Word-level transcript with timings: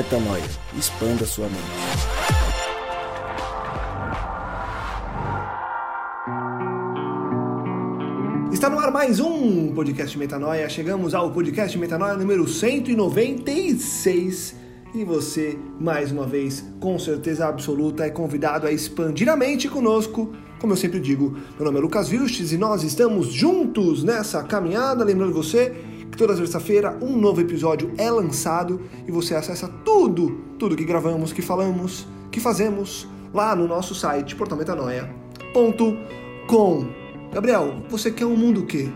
Metanoia. 0.00 0.42
Expanda 0.78 1.26
sua 1.26 1.46
mente. 1.46 1.60
Está 8.50 8.70
no 8.70 8.78
ar 8.78 8.90
mais 8.90 9.20
um 9.20 9.74
podcast 9.74 10.18
Metanoia. 10.18 10.70
Chegamos 10.70 11.14
ao 11.14 11.30
podcast 11.30 11.76
Metanoia 11.76 12.14
número 12.14 12.48
196. 12.48 14.56
E 14.94 15.04
você, 15.04 15.58
mais 15.78 16.10
uma 16.10 16.26
vez, 16.26 16.64
com 16.80 16.98
certeza 16.98 17.46
absoluta, 17.46 18.06
é 18.06 18.10
convidado 18.10 18.66
a 18.66 18.72
expandir 18.72 19.28
a 19.28 19.36
mente 19.36 19.68
conosco. 19.68 20.32
Como 20.58 20.72
eu 20.72 20.78
sempre 20.78 20.98
digo, 20.98 21.36
meu 21.56 21.66
nome 21.66 21.76
é 21.76 21.80
Lucas 21.82 22.08
Vilches 22.08 22.52
e 22.52 22.56
nós 22.56 22.82
estamos 22.82 23.30
juntos 23.30 24.02
nessa 24.02 24.42
caminhada. 24.42 25.04
Lembrando 25.04 25.34
você 25.34 25.76
que 26.10 26.18
toda 26.18 26.34
terça-feira 26.34 26.98
um 27.00 27.16
novo 27.16 27.40
episódio 27.40 27.92
é 27.96 28.10
lançado 28.10 28.82
e 29.06 29.12
você 29.12 29.34
acessa 29.34 29.68
tudo, 29.84 30.40
tudo 30.58 30.76
que 30.76 30.84
gravamos, 30.84 31.32
que 31.32 31.42
falamos, 31.42 32.06
que 32.30 32.40
fazemos 32.40 33.08
lá 33.32 33.54
no 33.54 33.68
nosso 33.68 33.94
site 33.94 34.34
portalmetanoia.com. 34.36 37.00
Gabriel, 37.32 37.84
você 37.88 38.10
quer 38.10 38.26
um 38.26 38.36
mundo 38.36 38.62
o 38.62 38.66
quê? 38.66 38.90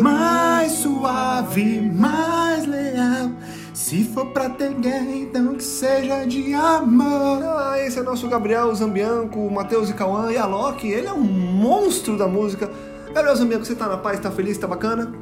Mais 0.00 0.70
suave, 0.72 1.80
mais 1.80 2.64
leal. 2.64 3.32
Se 3.74 4.04
for 4.04 4.26
pra 4.26 4.48
ter 4.48 4.72
guerra, 4.74 5.10
então 5.10 5.54
que 5.54 5.64
seja 5.64 6.24
de 6.24 6.54
amor. 6.54 7.42
Ah, 7.42 7.74
esse 7.78 7.98
é 7.98 8.02
nosso 8.02 8.28
Gabriel 8.28 8.72
Zambianco, 8.74 9.50
Matheus 9.50 9.90
e 9.90 9.94
Cauã 9.94 10.30
e 10.30 10.38
a 10.38 10.46
Loki. 10.46 10.88
Ele 10.88 11.08
é 11.08 11.12
um 11.12 11.22
monstro 11.22 12.16
da 12.16 12.28
música. 12.28 12.70
Gabriel 13.12 13.36
Zambianco, 13.36 13.64
você 13.64 13.74
tá 13.74 13.88
na 13.88 13.96
paz, 13.96 14.20
tá 14.20 14.30
feliz, 14.30 14.56
tá 14.56 14.66
bacana? 14.66 15.12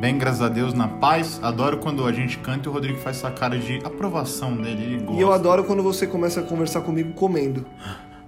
Bem, 0.00 0.18
graças 0.18 0.42
a 0.42 0.48
Deus, 0.48 0.74
na 0.74 0.88
paz. 0.88 1.38
Adoro 1.42 1.78
quando 1.78 2.04
a 2.04 2.12
gente 2.12 2.38
canta 2.38 2.66
e 2.66 2.70
o 2.70 2.72
Rodrigo 2.72 2.98
faz 2.98 3.16
essa 3.18 3.30
cara 3.30 3.58
de 3.58 3.78
aprovação 3.84 4.54
dele. 4.56 4.82
Ele 4.82 4.96
gosta. 4.98 5.12
E 5.18 5.20
eu 5.20 5.32
adoro 5.32 5.64
quando 5.64 5.82
você 5.82 6.06
começa 6.06 6.40
a 6.40 6.42
conversar 6.42 6.82
comigo 6.82 7.12
comendo. 7.14 7.64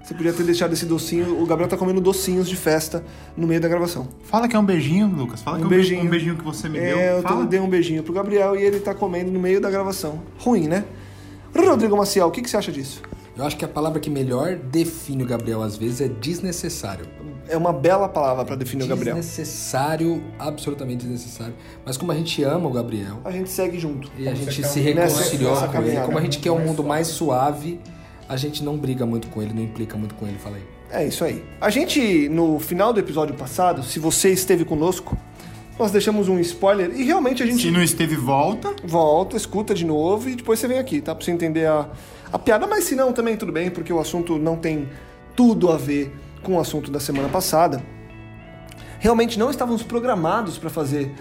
Você 0.03 0.14
podia 0.14 0.33
ter 0.33 0.44
deixado 0.44 0.72
esse 0.72 0.87
docinho. 0.87 1.42
O 1.42 1.44
Gabriel 1.47 1.69
tá 1.69 1.77
comendo 1.77 2.00
docinhos 2.00 2.48
de 2.48 2.55
festa 2.56 3.05
no 3.37 3.47
meio 3.47 3.61
da 3.61 3.69
gravação. 3.69 4.09
Fala 4.22 4.47
que 4.48 4.55
é 4.55 4.59
um 4.59 4.64
beijinho, 4.64 5.09
Lucas. 5.09 5.42
Fala 5.42 5.56
Um 5.56 5.61
que 5.61 5.64
é 5.64 5.67
um 5.67 5.70
beijinho. 5.70 6.03
um 6.05 6.09
beijinho 6.09 6.37
que 6.37 6.44
você 6.44 6.69
me 6.69 6.78
É, 6.78 6.94
deu. 6.94 6.98
eu 7.17 7.22
Fala. 7.22 7.44
dei 7.44 7.59
um 7.61 7.69
beijinho 7.69 8.03
pro 8.05 8.12
Gabriel 8.14 8.55
e 8.56 8.62
ele 8.62 8.78
tá 8.78 8.94
comendo 8.94 9.31
no 9.33 9.41
meio 9.41 9.61
da 9.61 9.69
gravação. 9.69 10.22
Ruim, 10.39 10.69
né? 10.69 10.84
Rodrigo 11.55 11.97
Maciel, 11.97 12.28
o 12.28 12.31
que, 12.31 12.41
que 12.42 12.48
você 12.48 12.56
acha 12.56 12.70
disso? 12.70 13.03
Eu 13.37 13.44
acho 13.44 13.56
que 13.56 13.64
a 13.64 13.69
palavra 13.69 13.98
que 13.98 14.09
melhor 14.09 14.55
define 14.56 15.25
o 15.25 15.27
Gabriel 15.27 15.61
às 15.62 15.77
vezes 15.77 16.00
é 16.00 16.09
desnecessário. 16.09 17.06
É 17.48 17.56
uma 17.56 17.72
bela 17.72 18.08
palavra 18.08 18.44
pra 18.44 18.56
definir 18.56 18.84
o 18.84 18.86
Gabriel. 18.86 19.16
Desnecessário, 19.16 20.22
absolutamente 20.39 21.02
desnecessário. 21.06 21.55
Mas 21.84 21.97
como 21.97 22.12
a 22.12 22.14
gente 22.14 22.42
ama 22.42 22.69
o 22.69 22.72
Gabriel 22.72 23.19
A 23.25 23.30
gente 23.30 23.50
segue 23.50 23.78
junto. 23.78 24.11
e 24.19 24.28
a 24.28 24.34
gente 24.34 24.66
se 24.66 24.80
reconciliou 24.80 25.55
nessa 25.55 25.69
com 25.69 25.83
ele, 25.83 26.00
como 26.00 26.19
a 26.19 26.20
gente 26.20 26.38
quer 26.38 26.50
um 26.50 26.58
mundo 26.58 26.83
mais 26.83 27.06
suave, 27.08 27.80
a 28.28 28.36
gente 28.36 28.64
não 28.64 28.77
briga 28.77 29.06
muito 29.06 29.28
com 29.28 29.41
ele, 29.42 29.53
não 29.55 29.62
implica 29.62 29.97
muito 29.97 30.14
com 30.14 30.27
ele, 30.27 30.38
fala 30.38 30.56
aí. 30.56 30.62
É 30.91 31.06
isso 31.06 31.25
aí. 31.25 31.44
A 31.61 31.69
gente, 31.70 32.28
no 32.28 32.58
final 32.58 32.92
do 32.92 33.00
episódio 33.00 33.34
passado, 33.34 33.83
se 33.83 33.98
você 33.98 34.31
esteve 34.31 34.64
conosco, 34.64 35.16
nós 35.78 35.91
deixamos 35.91 36.28
um 36.28 36.38
spoiler 36.41 36.91
e 36.94 37.05
realmente 37.05 37.42
a 37.42 37.47
gente 37.47 37.62
Se 37.62 37.70
não 37.70 37.83
esteve, 37.83 38.16
volta. 38.16 38.75
volta, 38.84 39.36
escuta 39.36 39.75
de 39.75 39.84
novo 39.84 40.28
e 40.28 40.36
depois 40.36 40.58
você 40.58 40.66
vem 40.69 40.78
aqui, 40.78 41.00
tá? 41.00 41.14
Pra 41.14 41.25
você 41.25 41.31
entender 41.33 41.66
a, 41.66 41.88
a 42.33 42.38
piada. 42.38 42.66
Mas 42.66 42.84
se 42.84 42.94
não, 42.94 43.12
também 43.12 43.36
tudo 43.36 43.53
bem, 43.53 43.69
porque 43.70 43.92
o 43.92 43.98
assunto 44.00 44.38
não 44.38 44.56
tem 44.56 44.88
tudo 45.34 45.70
a 45.70 45.77
ver 45.77 46.14
com 46.47 46.55
o 46.55 46.61
assunto 46.61 46.92
da 46.92 47.00
semana 47.00 47.28
passada. 47.28 47.83
Realmente 49.00 49.36
não 49.36 49.50
estávamos 49.50 49.83
programados 49.83 50.58
para 50.58 50.70
fazer 50.70 51.12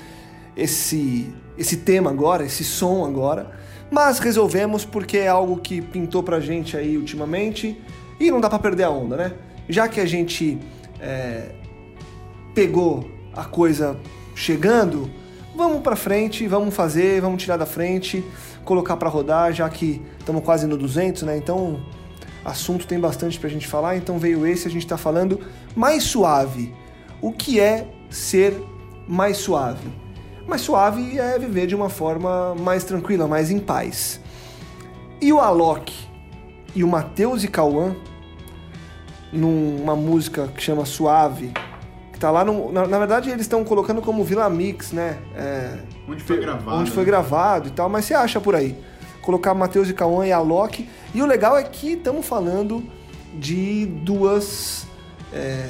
esse, 0.56 1.34
esse 1.58 1.78
tema 1.78 2.12
agora, 2.12 2.46
esse 2.46 2.64
som 2.64 3.04
agora, 3.04 3.50
mas 3.90 4.20
resolvemos 4.20 4.86
porque 4.86 5.18
é 5.18 5.28
algo 5.28 5.58
que 5.58 5.82
pintou 5.82 6.22
pra 6.22 6.40
gente 6.40 6.78
aí 6.78 6.96
ultimamente 6.96 7.82
e 8.20 8.30
não 8.30 8.40
dá 8.40 8.48
pra 8.48 8.60
perder 8.60 8.84
a 8.84 8.92
onda, 8.92 9.18
né? 9.18 9.34
Já 9.68 9.88
que 9.88 10.00
a 10.00 10.06
gente 10.06 10.60
é, 11.02 11.50
pegou 12.54 13.10
a 13.34 13.46
coisa 13.46 13.98
chegando, 14.36 15.10
vamos 15.56 15.82
pra 15.82 15.96
frente, 15.96 16.48
vamos 16.48 16.76
fazer, 16.76 17.20
vamos 17.20 17.42
tirar 17.42 17.58
da 17.58 17.66
frente, 17.66 18.24
colocar 18.64 18.96
pra 18.96 19.10
rodar, 19.10 19.52
já 19.52 19.68
que 19.70 20.04
estamos 20.20 20.44
quase 20.44 20.68
no 20.68 20.78
200, 20.78 21.24
né? 21.24 21.36
Então, 21.36 21.84
assunto 22.46 22.86
tem 22.88 23.00
bastante 23.00 23.40
pra 23.40 23.50
gente 23.50 23.68
falar, 23.68 23.98
então 23.98 24.18
veio 24.20 24.46
esse, 24.46 24.68
a 24.68 24.72
gente 24.72 24.86
tá 24.88 24.98
falando 24.98 25.42
mais 25.76 26.04
suave. 26.04 26.74
O 27.22 27.32
que 27.32 27.60
é 27.60 27.88
ser 28.10 28.56
mais 29.08 29.38
suave? 29.38 29.90
Mais 30.48 30.62
suave 30.62 31.18
é 31.20 31.40
viver 31.40 31.66
de 31.66 31.76
uma 31.76 31.90
forma 31.90 32.54
mais 32.56 32.84
tranquila, 32.84 33.28
mais 33.28 33.50
em 33.50 33.60
paz. 33.60 34.22
E 35.20 35.34
o 35.34 35.40
Alok 35.40 35.92
e 36.76 36.84
o 36.84 36.88
Matheus 36.88 37.44
e 37.44 37.48
Cauã, 37.48 37.96
numa 39.32 39.96
música 39.96 40.48
que 40.56 40.62
chama 40.62 40.86
Suave, 40.86 41.52
que 42.14 42.20
tá 42.20 42.30
lá 42.30 42.46
no. 42.46 42.72
Na, 42.72 42.86
na 42.88 43.00
verdade, 43.00 43.30
eles 43.30 43.42
estão 43.42 43.64
colocando 43.64 44.02
como 44.02 44.24
Vila 44.24 44.50
Mix, 44.50 44.92
né? 44.92 45.18
É, 45.36 45.78
Onde 46.08 46.24
foi 46.24 46.40
gravado. 46.40 46.78
onde 46.78 46.92
foi 46.92 47.04
né? 47.04 47.08
gravado 47.10 47.68
e 47.70 47.72
tal, 47.72 47.90
mas 47.90 48.06
você 48.06 48.14
acha 48.14 48.40
por 48.40 48.56
aí. 48.56 48.76
Colocar 49.26 49.54
Matheus 49.54 49.90
e 49.90 49.94
Cauã 49.94 50.26
e 50.26 50.32
Alok. 50.32 50.88
E 51.14 51.22
o 51.22 51.26
legal 51.26 51.58
é 51.58 51.64
que 51.64 51.94
estamos 51.94 52.26
falando 52.26 52.84
de 53.34 53.86
duas. 53.86 54.86
é, 55.34 55.70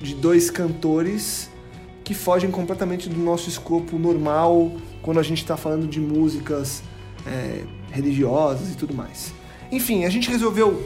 de 0.00 0.14
dois 0.14 0.50
cantores 0.50 1.50
que 2.02 2.12
fogem 2.14 2.50
completamente 2.50 3.08
do 3.08 3.18
nosso 3.18 3.48
escopo 3.48 3.98
normal 3.98 4.72
quando 5.00 5.18
a 5.18 5.22
gente 5.22 5.38
está 5.38 5.56
falando 5.56 5.86
de 5.86 5.98
músicas 6.00 6.82
é, 7.26 7.64
religiosas 7.90 8.70
e 8.70 8.76
tudo 8.76 8.92
mais. 8.92 9.32
Enfim, 9.72 10.04
a 10.04 10.10
gente 10.10 10.30
resolveu. 10.30 10.84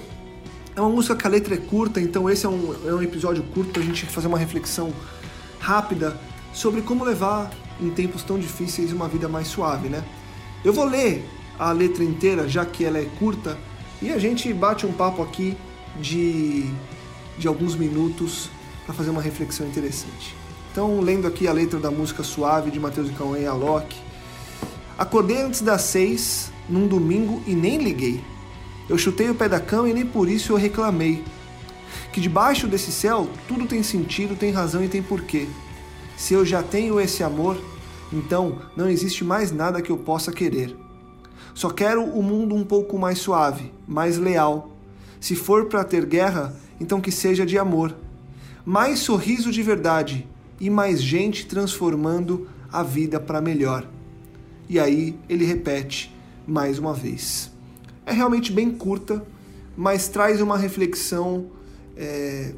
É 0.77 0.81
uma 0.81 0.91
música 0.91 1.17
que 1.17 1.27
a 1.27 1.31
letra 1.31 1.55
é 1.55 1.59
curta, 1.59 2.01
então 2.01 2.31
esse 2.31 2.47
é 2.47 2.49
um, 2.49 2.75
é 2.87 2.95
um 2.95 3.03
episódio 3.03 3.43
curto 3.43 3.73
pra 3.73 3.83
gente 3.83 4.07
fazer 4.07 4.29
uma 4.29 4.39
reflexão 4.39 4.93
rápida 5.59 6.17
sobre 6.53 6.83
como 6.83 7.05
levar 7.05 7.51
em 7.81 7.91
tempos 7.91 8.23
tão 8.23 8.39
difíceis 8.39 8.93
uma 8.93 9.09
vida 9.09 9.29
mais 9.29 9.49
suave, 9.49 9.89
né? 9.89 10.05
Eu 10.65 10.73
vou 10.73 10.85
ler 10.85 11.29
a 11.59 11.73
letra 11.73 12.05
inteira, 12.05 12.49
já 12.49 12.65
que 12.65 12.85
ela 12.85 12.99
é 12.99 13.07
curta, 13.19 13.59
e 14.01 14.11
a 14.13 14.19
gente 14.19 14.53
bate 14.53 14.87
um 14.87 14.93
papo 14.93 15.23
aqui 15.23 15.57
de, 16.01 16.71
de 17.37 17.49
alguns 17.49 17.75
minutos 17.75 18.49
para 18.87 18.95
fazer 18.95 19.11
uma 19.11 19.21
reflexão 19.21 19.67
interessante. 19.67 20.37
Então, 20.71 21.01
lendo 21.01 21.27
aqui 21.27 21.49
a 21.49 21.53
letra 21.53 21.81
da 21.81 21.91
música 21.91 22.23
Suave 22.23 22.71
de 22.71 22.79
Matheus 22.79 23.09
e 23.09 23.13
Cauã 23.13 23.39
e 23.39 23.47
Alok. 23.47 23.97
Acordei 24.97 25.43
antes 25.43 25.61
das 25.61 25.83
seis, 25.83 26.53
num 26.69 26.87
domingo, 26.87 27.43
e 27.47 27.55
nem 27.55 27.79
liguei. 27.79 28.23
Eu 28.89 28.97
chutei 28.97 29.29
o 29.29 29.35
pé 29.35 29.49
da 29.49 29.61
cama 29.61 29.89
e 29.89 29.95
nem 29.95 30.07
por 30.07 30.29
isso 30.29 30.53
eu 30.53 30.57
reclamei. 30.57 31.25
Que 32.13 32.21
debaixo 32.21 32.67
desse 32.67 32.93
céu 32.93 33.29
tudo 33.47 33.67
tem 33.67 33.83
sentido, 33.83 34.37
tem 34.37 34.51
razão 34.51 34.83
e 34.83 34.89
tem 34.89 35.03
porquê. 35.03 35.47
Se 36.17 36.35
eu 36.35 36.45
já 36.45 36.63
tenho 36.63 37.01
esse 37.01 37.23
amor, 37.23 37.59
então 38.13 38.59
não 38.77 38.89
existe 38.89 39.25
mais 39.25 39.53
nada 39.53 39.83
que 39.83 39.91
eu 39.91 39.99
possa 39.99 40.33
querer. 40.33 40.77
Só 41.59 41.71
quero 41.71 42.05
o 42.05 42.23
mundo 42.23 42.55
um 42.55 42.65
pouco 42.65 42.97
mais 42.97 43.19
suave, 43.19 43.73
mais 43.85 44.17
leal. 44.17 44.71
Se 45.19 45.35
for 45.35 45.67
para 45.67 45.83
ter 45.83 46.07
guerra, 46.07 46.55
então 46.81 47.01
que 47.01 47.11
seja 47.11 47.45
de 47.45 47.59
amor. 47.59 47.97
Mais 48.65 49.01
sorriso 49.01 49.51
de 49.51 49.61
verdade 49.61 50.25
e 50.61 50.71
mais 50.71 51.03
gente 51.03 51.47
transformando 51.47 52.49
a 52.73 52.85
vida 52.85 53.19
para 53.19 53.41
melhor. 53.41 53.85
E 54.69 54.79
aí 54.79 55.19
ele 55.29 55.45
repete 55.45 56.15
mais 56.47 56.79
uma 56.79 56.95
vez. 56.95 57.51
É 58.07 58.13
realmente 58.13 58.53
bem 58.53 58.71
curta, 58.71 59.27
mas 59.77 60.07
traz 60.07 60.41
uma 60.41 60.57
reflexão 60.57 61.47
é, 61.97 62.55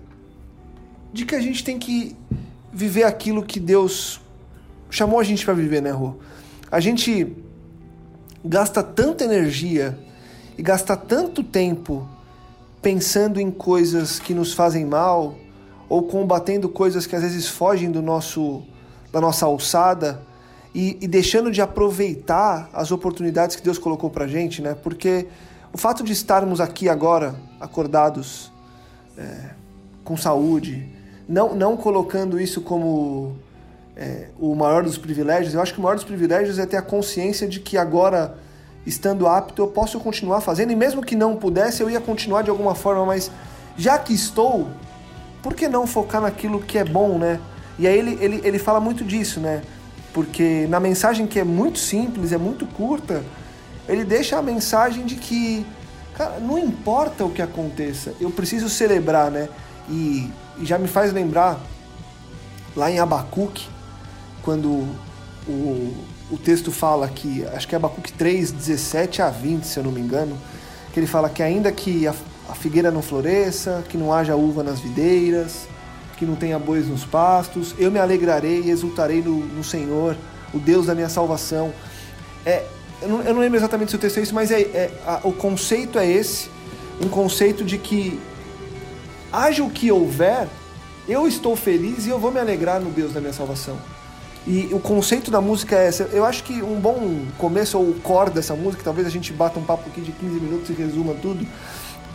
de 1.11 1.25
que 1.25 1.35
a 1.35 1.41
gente 1.41 1.65
tem 1.65 1.79
que 1.79 2.15
viver 2.71 3.05
aquilo 3.05 3.43
que 3.43 3.59
Deus 3.59 4.21
chamou 4.91 5.19
a 5.19 5.25
gente 5.25 5.43
para 5.43 5.55
viver, 5.55 5.81
né, 5.81 5.91
Rô? 5.91 6.17
A 6.71 6.81
gente 6.81 7.35
gasta 8.45 8.83
tanta 8.83 9.25
energia 9.25 9.99
e 10.57 10.63
gasta 10.63 10.97
tanto 10.97 11.43
tempo 11.43 12.09
pensando 12.81 13.41
em 13.41 13.51
coisas 13.51 14.19
que 14.19 14.33
nos 14.33 14.53
fazem 14.53 14.85
mal 14.85 15.35
ou 15.89 16.05
combatendo 16.05 16.69
coisas 16.69 17.07
que 17.07 17.15
às 17.15 17.23
vezes 17.23 17.49
fogem 17.49 17.91
do 17.91 18.01
nosso 18.01 18.63
da 19.13 19.21
nossa 19.21 19.45
alçada 19.45 20.23
e, 20.75 20.97
e 21.01 21.09
deixando 21.09 21.51
de 21.51 21.61
aproveitar 21.61 22.71
as 22.73 22.93
oportunidades 22.93 23.57
que 23.57 23.63
Deus 23.63 23.77
colocou 23.77 24.09
pra 24.09 24.27
gente, 24.27 24.63
né? 24.63 24.75
Porque 24.75 25.27
o 25.73 25.79
fato 25.79 26.05
de 26.05 26.13
estarmos 26.13 26.61
aqui 26.61 26.89
agora 26.89 27.35
acordados 27.61 28.53
é, 29.19 29.51
com 30.05 30.17
saúde, 30.17 30.89
não, 31.29 31.55
não 31.55 31.77
colocando 31.77 32.41
isso 32.41 32.61
como 32.61 33.37
é, 33.97 34.29
o 34.39 34.55
maior 34.55 34.83
dos 34.83 34.97
privilégios, 34.97 35.55
eu 35.55 35.61
acho 35.61 35.75
que 35.75 35.79
o 35.79 35.83
maior 35.83 35.95
dos 35.95 36.05
privilégios 36.05 36.59
é 36.59 36.67
ter 36.67 36.77
a 36.77 36.83
consciência 36.83 37.47
de 37.47 37.61
que 37.61 37.77
agora, 37.77 38.35
estando 38.87 39.27
apto, 39.27 39.61
eu 39.61 39.69
posso 39.69 40.01
continuar 40.01 40.41
fazendo, 40.41 40.73
e 40.73 40.77
mesmo 40.77 41.03
que 41.03 41.15
não 41.15 41.37
pudesse, 41.37 41.83
eu 41.83 41.91
ia 41.91 42.01
continuar 42.01 42.43
de 42.43 42.51
alguma 42.51 42.75
forma, 42.75 43.05
mas 43.05 43.31
já 43.77 43.99
que 43.99 44.15
estou, 44.15 44.69
por 45.43 45.55
que 45.55 45.69
não 45.69 45.87
focar 45.87 46.21
naquilo 46.21 46.61
que 46.61 46.79
é 46.79 46.85
bom, 46.85 47.19
né? 47.19 47.41
E 47.79 47.87
aí 47.87 47.99
ele, 47.99 48.19
ele, 48.21 48.41
ele 48.45 48.59
fala 48.59 48.81
muito 48.81 49.05
disso, 49.05 49.41
né? 49.41 49.63
Porque 50.13 50.67
na 50.69 50.81
mensagem 50.81 51.27
que 51.27 51.39
é 51.39 51.45
muito 51.45 51.79
simples, 51.79 52.33
é 52.33 52.39
muito 52.39 52.67
curta, 52.67 53.25
ele 53.89 54.05
deixa 54.05 54.39
a 54.39 54.43
mensagem 54.43 55.05
de 55.05 55.17
que, 55.17 55.65
cara, 56.15 56.39
não 56.41 56.59
importa 56.59 57.25
o 57.25 57.31
que 57.31 57.41
aconteça, 57.41 58.15
eu 58.21 58.31
preciso 58.31 58.69
celebrar, 58.69 59.31
né? 59.31 59.49
E, 59.89 60.31
e 60.59 60.65
já 60.67 60.79
me 60.79 60.89
faz 60.89 61.13
lembrar 61.13 61.59
lá 62.77 62.91
em 62.91 62.99
Abacuque, 62.99 63.69
quando 64.43 64.69
o, 65.49 65.95
o 66.31 66.39
texto 66.39 66.71
fala 66.71 67.09
que, 67.09 67.45
acho 67.47 67.67
que 67.67 67.75
é 67.75 67.77
Abacuque 67.77 68.13
3, 68.13 68.53
17 68.53 69.23
a 69.23 69.31
20, 69.31 69.65
se 69.65 69.79
eu 69.79 69.85
não 69.85 69.93
me 69.93 70.01
engano, 70.01 70.37
que 70.93 71.01
ele 71.01 71.07
fala 71.07 71.29
que 71.29 71.43
ainda 71.43 71.71
que 71.73 72.07
a, 72.07 72.15
a 72.49 72.55
figueira 72.55 72.91
não 72.91 73.03
floresça, 73.03 73.85
que 73.89 73.97
não 73.97 74.13
haja 74.13 74.37
uva 74.37 74.63
nas 74.63 74.81
videiras, 74.81 75.69
que 76.17 76.25
não 76.25 76.37
tenha 76.37 76.59
bois 76.59 76.87
nos 76.87 77.05
pastos, 77.05 77.75
eu 77.79 77.91
me 77.91 77.99
alegrarei 77.99 78.63
e 78.63 78.71
exultarei 78.71 79.23
no, 79.23 79.39
no 79.39 79.65
Senhor, 79.65 80.17
o 80.53 80.59
Deus 80.59 80.87
da 80.87 80.95
minha 80.95 81.09
salvação. 81.09 81.73
É, 82.45 82.65
eu, 83.01 83.09
não, 83.09 83.23
eu 83.23 83.35
não 83.35 83.41
lembro 83.41 83.59
exatamente 83.59 83.91
se 83.91 83.97
o 83.97 83.99
texto 83.99 84.19
é 84.19 84.23
isso, 84.23 84.35
mas 84.35 84.51
é, 84.51 84.61
é 84.61 84.91
a, 85.07 85.21
o 85.25 85.33
conceito 85.33 85.99
é 85.99 86.07
esse, 86.07 86.51
um 87.01 87.09
conceito 87.09 87.65
de 87.65 87.79
que 87.79 88.21
haja 89.33 89.63
o 89.63 89.71
que 89.71 89.91
houver, 89.91 90.49
eu 91.09 91.27
estou 91.27 91.57
feliz 91.57 92.07
e 92.07 92.11
eu 92.11 92.19
vou 92.19 92.31
me 92.31 92.39
alegrar 92.39 92.81
no 92.81 92.91
Deus 92.91 93.13
da 93.13 93.21
minha 93.21 93.33
salvação. 93.33 93.79
E 94.47 94.71
o 94.73 94.81
conceito 94.81 95.31
da 95.31 95.41
música 95.41 95.77
é 95.77 95.87
essa. 95.87 96.05
Eu 96.05 96.25
acho 96.25 96.43
que 96.45 96.63
um 96.63 96.81
bom 96.81 97.25
começo 97.37 97.79
ou 97.79 97.93
core 97.95 98.31
dessa 98.31 98.55
música, 98.55 98.83
talvez 98.83 99.07
a 99.07 99.11
gente 99.11 99.33
bata 99.33 99.59
um 99.59 99.63
papo 99.63 99.89
aqui 99.89 100.01
de 100.01 100.13
15 100.13 100.41
minutos 100.41 100.71
e 100.71 100.73
resuma 100.73 101.15
tudo, 101.15 101.47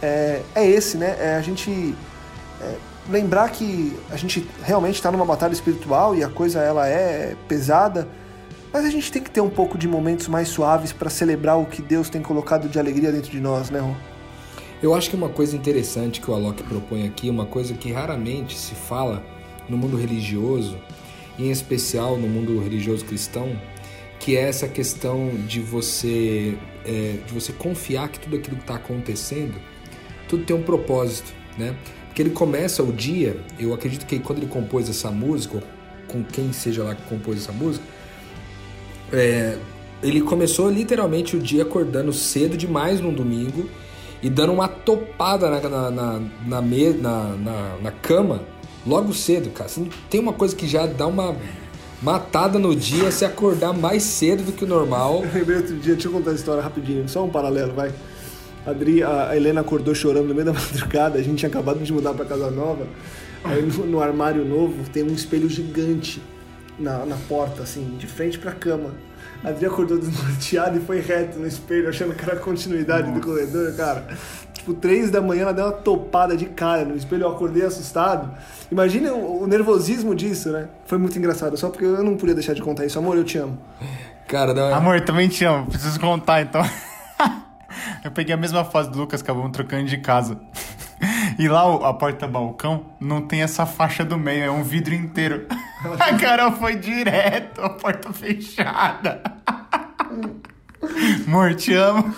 é, 0.02 0.42
é 0.56 0.68
esse, 0.68 0.98
né? 0.98 1.16
É 1.20 1.36
a 1.36 1.42
gente 1.42 1.96
é, 2.62 2.76
lembrar 3.10 3.50
que 3.50 3.96
a 4.10 4.18
gente 4.18 4.48
realmente 4.64 4.96
está 4.96 5.12
numa 5.12 5.26
batalha 5.26 5.54
espiritual 5.54 6.16
e 6.16 6.24
a 6.24 6.30
coisa 6.30 6.60
ela 6.60 6.88
é 6.88 7.36
pesada, 7.48 8.08
mas 8.74 8.84
a 8.86 8.90
gente 8.90 9.12
tem 9.12 9.22
que 9.22 9.30
ter 9.30 9.42
um 9.42 9.50
pouco 9.50 9.78
de 9.78 9.88
momentos 9.88 10.28
mais 10.28 10.48
suaves 10.48 10.92
para 10.92 11.10
celebrar 11.10 11.60
o 11.60 11.66
que 11.66 11.82
Deus 11.82 12.10
tem 12.10 12.22
colocado 12.22 12.68
de 12.68 12.80
alegria 12.80 13.12
dentro 13.12 13.32
de 13.32 13.40
nós, 13.40 13.70
né, 13.70 13.80
Ron? 13.80 13.96
Eu 14.82 14.94
acho 14.94 15.10
que 15.10 15.16
uma 15.16 15.30
coisa 15.30 15.56
interessante 15.56 16.20
que 16.20 16.30
o 16.30 16.34
Alok 16.34 16.62
propõe 16.64 17.08
aqui, 17.08 17.30
uma 17.30 17.46
coisa 17.46 17.74
que 17.74 17.92
raramente 17.92 18.58
se 18.58 18.76
fala 18.76 19.24
no 19.70 19.78
mundo 19.78 19.96
religioso, 19.96 20.78
em 21.38 21.52
especial 21.52 22.18
no 22.18 22.28
mundo 22.28 22.60
religioso 22.60 23.06
cristão, 23.06 23.60
que 24.20 24.36
é 24.36 24.42
essa 24.42 24.68
questão 24.68 25.30
de 25.48 25.60
você 25.60 26.58
é, 26.86 27.18
de 27.26 27.34
você 27.34 27.52
confiar 27.52 28.10
que 28.10 28.20
tudo 28.20 28.36
aquilo 28.36 28.58
que 28.58 28.64
está 28.64 28.76
acontecendo, 28.76 29.56
tudo 30.28 30.46
tem 30.46 30.56
um 30.56 30.62
propósito, 30.64 31.34
né? 31.58 31.76
Porque 32.08 32.22
ele 32.22 32.30
começa 32.30 32.82
o 32.82 32.94
dia, 32.94 33.38
eu 33.60 33.74
acredito 33.74 34.06
que 34.06 34.20
quando 34.20 34.40
ele 34.40 34.48
compôs 34.48 34.90
essa 34.90 35.12
música, 35.12 35.62
com 36.08 36.24
quem 36.24 36.54
seja 36.54 36.84
lá 36.84 36.96
que 36.96 37.04
compôs 37.04 37.40
essa 37.40 37.52
música, 37.52 37.84
é, 39.12 39.58
ele 40.02 40.22
começou 40.22 40.70
literalmente 40.70 41.36
o 41.36 41.40
dia 41.40 41.64
acordando 41.64 42.14
cedo 42.14 42.56
demais 42.56 43.02
num 43.02 43.14
domingo 43.14 43.70
e 44.22 44.30
dando 44.30 44.54
uma 44.54 44.68
topada 44.68 45.50
na, 45.50 45.70
na, 45.70 45.92
na, 45.92 46.20
na, 46.48 46.62
na, 46.62 47.78
na 47.82 47.92
cama 47.92 48.44
logo 48.86 49.14
cedo, 49.14 49.50
cara. 49.50 49.70
Você 49.70 49.88
tem 50.10 50.20
uma 50.20 50.34
coisa 50.34 50.56
que 50.56 50.68
já 50.68 50.86
dá 50.86 51.08
uma 51.08 51.36
matada 52.02 52.60
no 52.60 52.76
dia 52.76 53.12
se 53.12 53.26
acordar 53.26 53.74
mais 53.74 54.04
cedo 54.04 54.44
do 54.44 54.52
que 54.52 54.64
o 54.64 54.68
normal. 54.68 55.24
Eu 55.24 55.32
lembrei 55.40 55.58
outro 55.58 55.76
dia, 55.78 55.94
deixa 55.94 56.08
eu 56.08 56.12
contar 56.12 56.32
a 56.32 56.34
história 56.34 56.62
rapidinho, 56.62 57.08
só 57.08 57.24
um 57.24 57.30
paralelo, 57.30 57.74
vai. 57.74 57.92
A, 58.66 58.72
Adri, 58.72 59.04
a 59.04 59.36
Helena 59.36 59.62
acordou 59.62 59.94
chorando 59.94 60.28
no 60.28 60.34
meio 60.34 60.46
da 60.46 60.54
madrugada, 60.54 61.18
a 61.18 61.22
gente 61.22 61.40
tinha 61.40 61.50
acabado 61.50 61.80
de 61.80 61.92
mudar 61.92 62.14
para 62.14 62.26
casa 62.26 62.52
nova. 62.52 62.88
Aí 63.44 63.62
no, 63.62 63.86
no, 63.86 64.02
armário 64.02 64.44
novo 64.44 64.90
tem 64.90 65.04
um 65.04 65.14
espelho 65.14 65.48
gigante 65.48 66.22
na, 66.80 67.06
na 67.06 67.16
porta, 67.28 67.62
assim, 67.62 67.96
de 67.98 68.08
frente 68.08 68.40
pra 68.40 68.52
cama. 68.52 68.92
A 69.44 69.50
Adri 69.50 69.68
acordou 69.68 70.00
desnorteada 70.00 70.78
e 70.78 70.82
foi 70.82 71.00
reto 71.00 71.38
no 71.38 71.46
espelho, 71.46 71.88
achando 71.88 72.16
que 72.16 72.24
era 72.24 72.36
continuidade 72.38 73.08
Nossa. 73.08 73.20
do 73.20 73.26
corredor, 73.26 73.76
cara. 73.76 74.08
Tipo, 74.66 74.74
três 74.74 75.12
da 75.12 75.22
manhã 75.22 75.44
ela 75.44 75.54
deu 75.54 75.66
uma 75.66 75.72
topada 75.72 76.36
de 76.36 76.48
cara 76.48 76.84
no 76.84 76.96
espelho, 76.96 77.22
eu 77.22 77.30
acordei 77.30 77.64
assustado. 77.64 78.36
Imagina 78.72 79.14
o, 79.14 79.44
o 79.44 79.48
nervosismo 79.48 80.16
disso, 80.16 80.50
né? 80.50 80.70
Foi 80.88 80.98
muito 80.98 81.16
engraçado, 81.20 81.56
só 81.56 81.70
porque 81.70 81.86
eu 81.86 82.04
não 82.04 82.18
podia 82.18 82.34
deixar 82.34 82.56
de 82.56 82.64
contar 82.64 82.84
isso. 82.84 82.98
Amor, 82.98 83.16
eu 83.16 83.24
te 83.24 83.38
amo. 83.38 83.60
Cara, 84.28 84.56
não... 84.56 84.74
Amor, 84.74 85.02
também 85.02 85.30
te 85.30 85.46
amo, 85.46 85.68
preciso 85.68 86.00
contar 86.00 86.42
então. 86.42 86.64
eu 88.04 88.10
peguei 88.10 88.34
a 88.34 88.38
mesma 88.38 88.66
fase 88.66 88.90
do 88.90 88.98
Lucas, 88.98 89.22
acabamos 89.22 89.52
trocando 89.52 89.86
de 89.86 89.98
casa. 90.00 90.40
E 91.38 91.50
lá 91.50 91.90
a 91.90 91.94
porta 91.94 92.26
balcão 92.26 92.86
não 93.02 93.22
tem 93.22 93.42
essa 93.42 93.66
faixa 93.66 94.06
do 94.06 94.18
meio, 94.18 94.46
é 94.46 94.50
um 94.50 94.64
vidro 94.64 94.96
inteiro. 94.96 95.46
A 96.00 96.18
Carol 96.18 96.54
foi 96.54 96.78
direto, 96.78 97.62
a 97.62 97.70
porta 97.70 98.14
fechada. 98.14 99.22
Amor, 101.28 101.54
te 101.56 101.74
amo. 101.74 102.16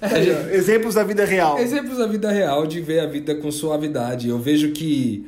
É, 0.00 0.56
exemplos 0.56 0.94
da 0.94 1.02
vida 1.02 1.24
real. 1.24 1.58
Exemplos 1.58 1.98
da 1.98 2.06
vida 2.06 2.30
real 2.30 2.66
de 2.66 2.80
ver 2.80 3.00
a 3.00 3.06
vida 3.06 3.34
com 3.34 3.50
suavidade. 3.50 4.28
Eu 4.28 4.38
vejo 4.38 4.70
que 4.70 5.26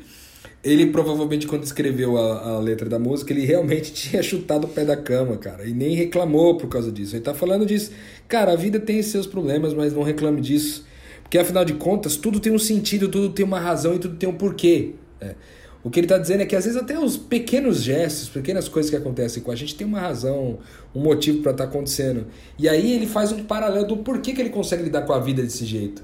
ele 0.63 0.87
provavelmente 0.87 1.47
quando 1.47 1.65
escreveu 1.65 2.17
a, 2.19 2.51
a, 2.51 2.59
letra 2.59 2.89
da 2.89 2.99
música, 2.99 3.33
ele 3.33 3.45
realmente 3.45 3.93
tinha 3.95 4.23
chutado 4.23 4.67
o 4.67 4.69
pé 4.69 4.85
da 4.85 4.97
cama, 4.97 5.37
cara, 5.37 5.67
e 5.67 5.73
nem 5.73 5.95
reclamou 5.95 6.57
por 6.57 6.69
causa 6.69 6.93
disso. 6.93 7.17
Ele 7.17 7.23
tá 7.23 7.35
falando 7.35 7.67
disso. 7.67 7.91
Cara, 8.29 8.53
a 8.53 8.57
vida 8.57 8.79
tem 8.79 9.03
seus 9.03 9.27
problemas, 9.27 9.75
mas 9.75 9.93
não 9.93 10.03
reclame 10.03 10.41
disso. 10.41 10.87
Porque 11.23 11.39
afinal 11.39 11.65
de 11.65 11.75
contas, 11.75 12.17
tudo 12.17 12.41
tem 12.41 12.53
um 12.53 12.59
sentido, 12.59 13.09
tudo 13.09 13.31
tem 13.31 13.45
uma 13.45 13.61
razão 13.61 13.95
e 13.95 13.99
tudo 13.99 14.17
tem 14.17 14.29
um 14.29 14.35
porquê. 14.35 14.95
É. 15.21 15.35
O 15.83 15.91
que 15.91 15.99
ele 15.99 16.05
está 16.05 16.19
dizendo 16.19 16.43
é 16.43 16.47
que 16.47 16.55
às 16.55 16.65
vezes 16.65 16.81
até 16.81 16.99
os 16.99 17.17
pequenos 17.17 17.83
gestos, 17.83 18.29
pequenas 18.29 18.69
coisas 18.69 18.91
que 18.91 18.97
acontecem 18.97 19.43
com 19.43 19.51
a 19.51 19.57
gente 19.57 19.75
tem 19.75 19.87
uma 19.87 20.01
razão, 20.01 20.59
um 20.95 21.01
motivo 21.01 21.43
para 21.43 21.53
estar 21.53 21.65
tá 21.65 21.71
acontecendo. 21.71 22.27
E 22.59 22.69
aí 22.69 22.93
ele 22.93 23.07
faz 23.07 23.33
um 23.33 23.45
paralelo 23.45 23.87
do 23.87 23.97
porquê 23.99 24.33
que 24.33 24.41
ele 24.41 24.51
consegue 24.51 24.83
lidar 24.83 25.03
com 25.03 25.13
a 25.13 25.19
vida 25.19 25.43
desse 25.43 25.65
jeito. 25.65 26.03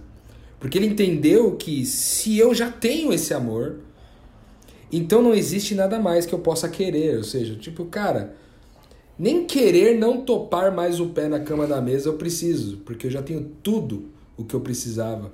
Porque 0.59 0.79
ele 0.79 0.87
entendeu 0.87 1.57
que 1.57 1.85
se 1.85 2.39
eu 2.39 2.55
já 2.55 2.71
tenho 2.71 3.13
esse 3.13 3.35
amor, 3.35 3.81
então 4.91 5.21
não 5.21 5.35
existe 5.35 5.75
nada 5.75 5.99
mais 5.99 6.25
que 6.25 6.35
eu 6.35 6.39
possa 6.39 6.69
querer. 6.69 7.19
Ou 7.19 7.25
seja, 7.25 7.55
tipo, 7.55 7.85
cara, 7.85 8.35
nem 9.19 9.45
querer 9.45 9.99
não 9.99 10.23
topar 10.23 10.75
mais 10.75 11.01
o 11.01 11.09
pé 11.09 11.29
na 11.29 11.41
cama 11.41 11.67
da 11.67 11.83
mesa 11.83 12.09
eu 12.09 12.15
preciso, 12.15 12.79
porque 12.79 13.07
eu 13.07 13.11
já 13.11 13.23
tenho 13.23 13.51
tudo 13.63 14.11
o 14.39 14.45
que 14.45 14.55
eu 14.55 14.61
precisava. 14.61 15.33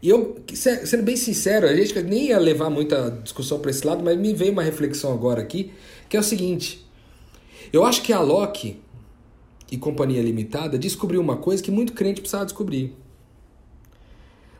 E 0.00 0.08
eu, 0.08 0.36
sendo 0.54 1.02
bem 1.02 1.16
sincero, 1.16 1.66
a 1.66 1.74
gente 1.74 2.00
nem 2.02 2.28
ia 2.28 2.38
levar 2.38 2.70
muita 2.70 3.10
discussão 3.22 3.58
para 3.58 3.70
esse 3.70 3.84
lado, 3.86 4.02
mas 4.04 4.16
me 4.16 4.32
veio 4.32 4.52
uma 4.52 4.62
reflexão 4.62 5.12
agora 5.12 5.42
aqui, 5.42 5.72
que 6.08 6.16
é 6.16 6.20
o 6.20 6.22
seguinte: 6.22 6.86
eu 7.72 7.84
acho 7.84 8.02
que 8.02 8.12
a 8.12 8.20
Loki 8.20 8.80
e 9.70 9.76
Companhia 9.76 10.22
Limitada 10.22 10.78
descobriu 10.78 11.20
uma 11.20 11.36
coisa 11.36 11.62
que 11.62 11.70
muito 11.70 11.92
crente 11.92 12.20
precisava 12.20 12.46
descobrir. 12.46 12.94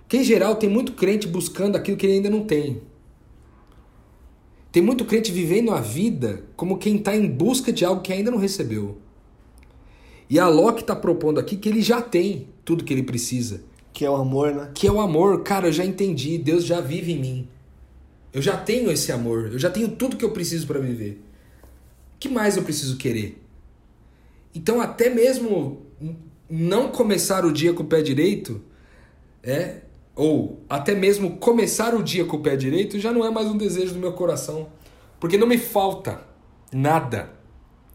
Que 0.08 0.18
em 0.18 0.24
geral 0.24 0.56
tem 0.56 0.68
muito 0.68 0.92
crente 0.92 1.26
buscando 1.26 1.76
aquilo 1.76 1.96
que 1.96 2.06
ele 2.06 2.14
ainda 2.14 2.30
não 2.30 2.44
tem. 2.44 2.82
Tem 4.72 4.82
muito 4.82 5.04
crente 5.04 5.32
vivendo 5.32 5.70
a 5.70 5.80
vida 5.80 6.44
como 6.56 6.78
quem 6.78 6.96
está 6.96 7.16
em 7.16 7.26
busca 7.26 7.72
de 7.72 7.84
algo 7.84 8.02
que 8.02 8.12
ainda 8.12 8.30
não 8.30 8.38
recebeu. 8.38 8.98
E 10.28 10.38
a 10.38 10.46
Loki 10.48 10.82
está 10.82 10.94
propondo 10.94 11.40
aqui 11.40 11.56
que 11.56 11.68
ele 11.68 11.80
já 11.80 12.02
tem 12.02 12.48
tudo 12.64 12.84
que 12.84 12.92
ele 12.92 13.02
precisa. 13.02 13.62
Que 13.98 14.04
é 14.04 14.10
o 14.10 14.14
amor, 14.14 14.54
né? 14.54 14.70
Que 14.72 14.86
é 14.86 14.92
o 14.92 15.00
amor. 15.00 15.42
Cara, 15.42 15.66
eu 15.66 15.72
já 15.72 15.84
entendi. 15.84 16.38
Deus 16.38 16.64
já 16.64 16.80
vive 16.80 17.14
em 17.14 17.18
mim. 17.18 17.48
Eu 18.32 18.40
já 18.40 18.56
tenho 18.56 18.92
esse 18.92 19.10
amor. 19.10 19.50
Eu 19.50 19.58
já 19.58 19.68
tenho 19.70 19.88
tudo 19.88 20.16
que 20.16 20.24
eu 20.24 20.30
preciso 20.30 20.68
para 20.68 20.78
viver. 20.78 21.20
O 22.14 22.18
que 22.20 22.28
mais 22.28 22.56
eu 22.56 22.62
preciso 22.62 22.96
querer? 22.96 23.42
Então, 24.54 24.80
até 24.80 25.10
mesmo 25.10 25.84
não 26.48 26.92
começar 26.92 27.44
o 27.44 27.52
dia 27.52 27.72
com 27.72 27.82
o 27.82 27.86
pé 27.86 28.00
direito, 28.00 28.62
é, 29.42 29.78
ou 30.14 30.62
até 30.68 30.94
mesmo 30.94 31.36
começar 31.36 31.92
o 31.92 32.00
dia 32.00 32.24
com 32.24 32.36
o 32.36 32.40
pé 32.40 32.54
direito, 32.54 33.00
já 33.00 33.12
não 33.12 33.26
é 33.26 33.30
mais 33.32 33.48
um 33.48 33.56
desejo 33.56 33.94
do 33.94 33.98
meu 33.98 34.12
coração. 34.12 34.68
Porque 35.18 35.36
não 35.36 35.48
me 35.48 35.58
falta 35.58 36.22
nada. 36.72 37.30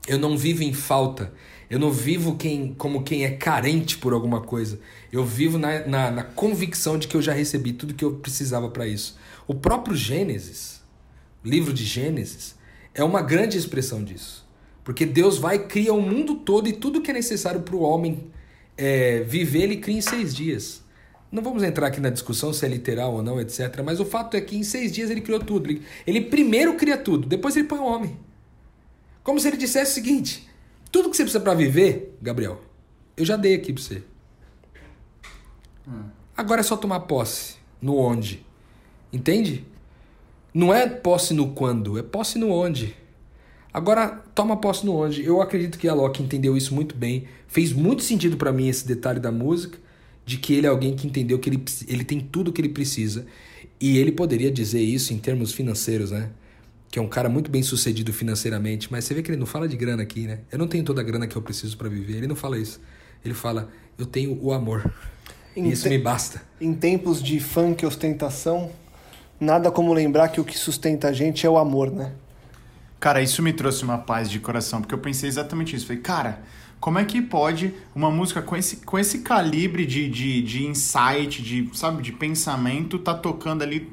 Eu 0.06 0.20
não 0.20 0.38
vivo 0.38 0.64
em 0.64 0.74
falta. 0.74 1.32
Eu 1.74 1.80
não 1.80 1.92
vivo 1.92 2.36
quem, 2.36 2.72
como 2.76 3.02
quem 3.02 3.26
é 3.26 3.32
carente 3.32 3.98
por 3.98 4.14
alguma 4.14 4.40
coisa. 4.40 4.80
Eu 5.12 5.26
vivo 5.26 5.58
na, 5.58 5.88
na, 5.88 6.12
na 6.12 6.24
convicção 6.24 7.00
de 7.00 7.08
que 7.08 7.18
eu 7.18 7.22
já 7.22 7.34
recebi 7.34 7.74
tudo 7.74 7.96
que 7.96 8.06
eu 8.06 8.14
precisava 8.14 8.70
para 8.70 8.86
isso. 8.86 9.18
O 9.48 9.56
próprio 9.56 9.96
Gênesis, 9.96 10.84
livro 11.44 11.74
de 11.74 11.84
Gênesis, 11.84 12.54
é 12.94 13.04
uma 13.04 13.24
grande 13.24 13.58
expressão 13.58 14.04
disso. 14.04 14.48
Porque 14.84 15.04
Deus 15.04 15.40
vai 15.40 15.66
cria 15.66 15.92
o 15.96 16.00
mundo 16.00 16.36
todo 16.36 16.70
e 16.70 16.74
tudo 16.74 17.02
que 17.02 17.10
é 17.10 17.14
necessário 17.16 17.62
para 17.62 17.76
o 17.76 17.82
homem 17.82 18.28
é, 18.78 19.22
viver, 19.22 19.64
ele 19.64 19.78
cria 19.78 19.98
em 19.98 20.02
seis 20.02 20.36
dias. 20.36 20.84
Não 21.32 21.42
vamos 21.42 21.64
entrar 21.64 21.88
aqui 21.88 22.00
na 22.00 22.12
discussão 22.12 22.54
se 22.54 22.64
é 22.64 22.70
literal 22.70 23.16
ou 23.16 23.24
não, 23.24 23.42
etc. 23.42 23.82
Mas 23.84 24.00
o 24.00 24.06
fato 24.06 24.38
é 24.38 24.42
que 24.42 24.56
em 24.56 24.62
seis 24.62 24.92
dias 24.92 25.10
ele 25.10 25.22
criou 25.22 25.40
tudo. 25.40 25.72
Ele, 25.72 25.82
ele 26.06 26.22
primeiro 26.22 26.76
cria 26.76 26.98
tudo, 26.98 27.28
depois 27.28 27.56
ele 27.56 27.68
põe 27.68 27.80
o 27.80 27.86
homem. 27.86 28.16
Como 29.24 29.40
se 29.40 29.48
ele 29.48 29.58
dissesse 29.58 29.90
o 29.90 29.96
seguinte: 29.96 30.53
tudo 30.94 31.10
que 31.10 31.18
você 31.18 31.24
precisa 31.24 31.44
para 31.44 31.56
viver, 31.56 32.16
Gabriel, 32.22 32.62
eu 33.18 33.26
já 33.26 33.36
dei 33.36 33.56
aqui 33.56 33.74
para 33.74 33.82
você. 33.82 34.04
Hum. 35.88 36.04
Agora 36.38 36.62
é 36.62 36.64
só 36.64 36.78
tomar 36.78 37.00
posse 37.02 37.56
no 37.82 37.98
onde. 37.98 38.46
Entende? 39.12 39.66
Não 40.54 40.72
é 40.72 40.88
posse 40.88 41.34
no 41.34 41.50
quando, 41.50 41.98
é 41.98 42.04
posse 42.04 42.38
no 42.38 42.52
onde. 42.52 42.96
Agora, 43.74 44.24
toma 44.36 44.56
posse 44.56 44.86
no 44.86 44.96
onde. 44.96 45.26
Eu 45.26 45.42
acredito 45.42 45.80
que 45.80 45.88
a 45.88 45.96
Loki 45.96 46.22
entendeu 46.22 46.56
isso 46.56 46.76
muito 46.76 46.96
bem. 46.96 47.28
Fez 47.48 47.74
muito 47.74 48.04
sentido 48.04 48.38
para 48.38 48.52
mim 48.52 48.68
esse 48.68 48.86
detalhe 48.86 49.20
da 49.20 49.32
música, 49.32 49.80
de 50.24 50.38
que 50.38 50.54
ele 50.54 50.68
é 50.68 50.70
alguém 50.70 50.96
que 50.96 51.08
entendeu 51.08 51.40
que 51.40 51.50
ele, 51.50 51.66
ele 51.88 52.04
tem 52.04 52.20
tudo 52.20 52.54
que 52.54 52.62
ele 52.62 52.70
precisa. 52.70 53.26
E 53.82 53.98
ele 53.98 54.12
poderia 54.12 54.52
dizer 54.52 54.82
isso 54.82 55.12
em 55.12 55.18
termos 55.18 55.54
financeiros, 55.54 56.12
né? 56.12 56.30
Que 56.94 57.00
é 57.00 57.02
um 57.02 57.08
cara 57.08 57.28
muito 57.28 57.50
bem 57.50 57.64
sucedido 57.64 58.14
financeiramente, 58.14 58.88
mas 58.92 59.06
você 59.06 59.16
vê 59.16 59.24
que 59.24 59.32
ele 59.32 59.40
não 59.40 59.48
fala 59.48 59.68
de 59.68 59.76
grana 59.76 60.04
aqui, 60.04 60.28
né? 60.28 60.42
Eu 60.52 60.60
não 60.60 60.68
tenho 60.68 60.84
toda 60.84 61.02
a 61.02 61.04
grana 61.04 61.26
que 61.26 61.36
eu 61.36 61.42
preciso 61.42 61.76
para 61.76 61.90
viver. 61.90 62.18
Ele 62.18 62.28
não 62.28 62.36
fala 62.36 62.56
isso. 62.56 62.80
Ele 63.26 63.34
fala, 63.34 63.68
eu 63.98 64.06
tenho 64.06 64.38
o 64.40 64.54
amor. 64.54 64.94
Em 65.56 65.70
isso 65.70 65.90
me 65.90 65.98
basta. 65.98 66.44
Em 66.62 66.72
tempos 66.72 67.24
de 67.24 67.40
funk 67.40 67.84
e 67.84 67.88
ostentação, 67.88 68.70
nada 69.40 69.72
como 69.72 69.92
lembrar 69.92 70.28
que 70.28 70.40
o 70.40 70.44
que 70.44 70.56
sustenta 70.56 71.08
a 71.08 71.12
gente 71.12 71.48
é 71.48 71.50
o 71.50 71.58
amor, 71.58 71.90
né? 71.90 72.14
Cara, 73.00 73.24
isso 73.24 73.42
me 73.42 73.54
trouxe 73.54 73.84
uma 73.84 73.98
paz 73.98 74.30
de 74.30 74.40
coração, 74.40 74.80
porque 74.80 74.94
eu 74.94 75.00
pensei 75.00 75.28
exatamente 75.28 75.76
isso. 75.76 75.88
Falei, 75.88 76.04
cara, 76.04 76.44
como 76.80 77.00
é 77.00 77.06
que 77.06 77.24
pode 77.24 77.74
uma 77.96 78.12
música 78.12 78.40
com 78.40 78.56
esse, 78.56 78.76
com 78.76 79.00
esse 79.00 79.22
calibre 79.22 79.88
de, 79.88 80.08
de, 80.08 80.44
de 80.44 80.68
insight, 80.68 81.42
de, 81.42 81.72
sabe, 81.74 82.04
de 82.04 82.12
pensamento, 82.12 83.00
tá 83.00 83.16
tocando 83.16 83.64
ali. 83.64 83.92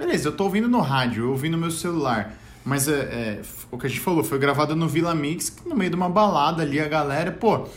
Beleza, 0.00 0.28
eu 0.28 0.32
tô 0.32 0.44
ouvindo 0.44 0.66
no 0.66 0.80
rádio, 0.80 1.24
eu 1.24 1.30
ouvi 1.32 1.50
no 1.50 1.58
meu 1.58 1.70
celular. 1.70 2.34
Mas 2.64 2.88
é, 2.88 3.00
é, 3.00 3.42
o 3.70 3.76
que 3.76 3.84
a 3.86 3.88
gente 3.90 4.00
falou, 4.00 4.24
foi 4.24 4.38
gravado 4.38 4.74
no 4.74 4.88
Vila 4.88 5.14
Mix, 5.14 5.54
no 5.66 5.76
meio 5.76 5.90
de 5.90 5.96
uma 5.96 6.08
balada 6.08 6.62
ali, 6.62 6.80
a 6.80 6.88
galera, 6.88 7.30
pô. 7.30 7.68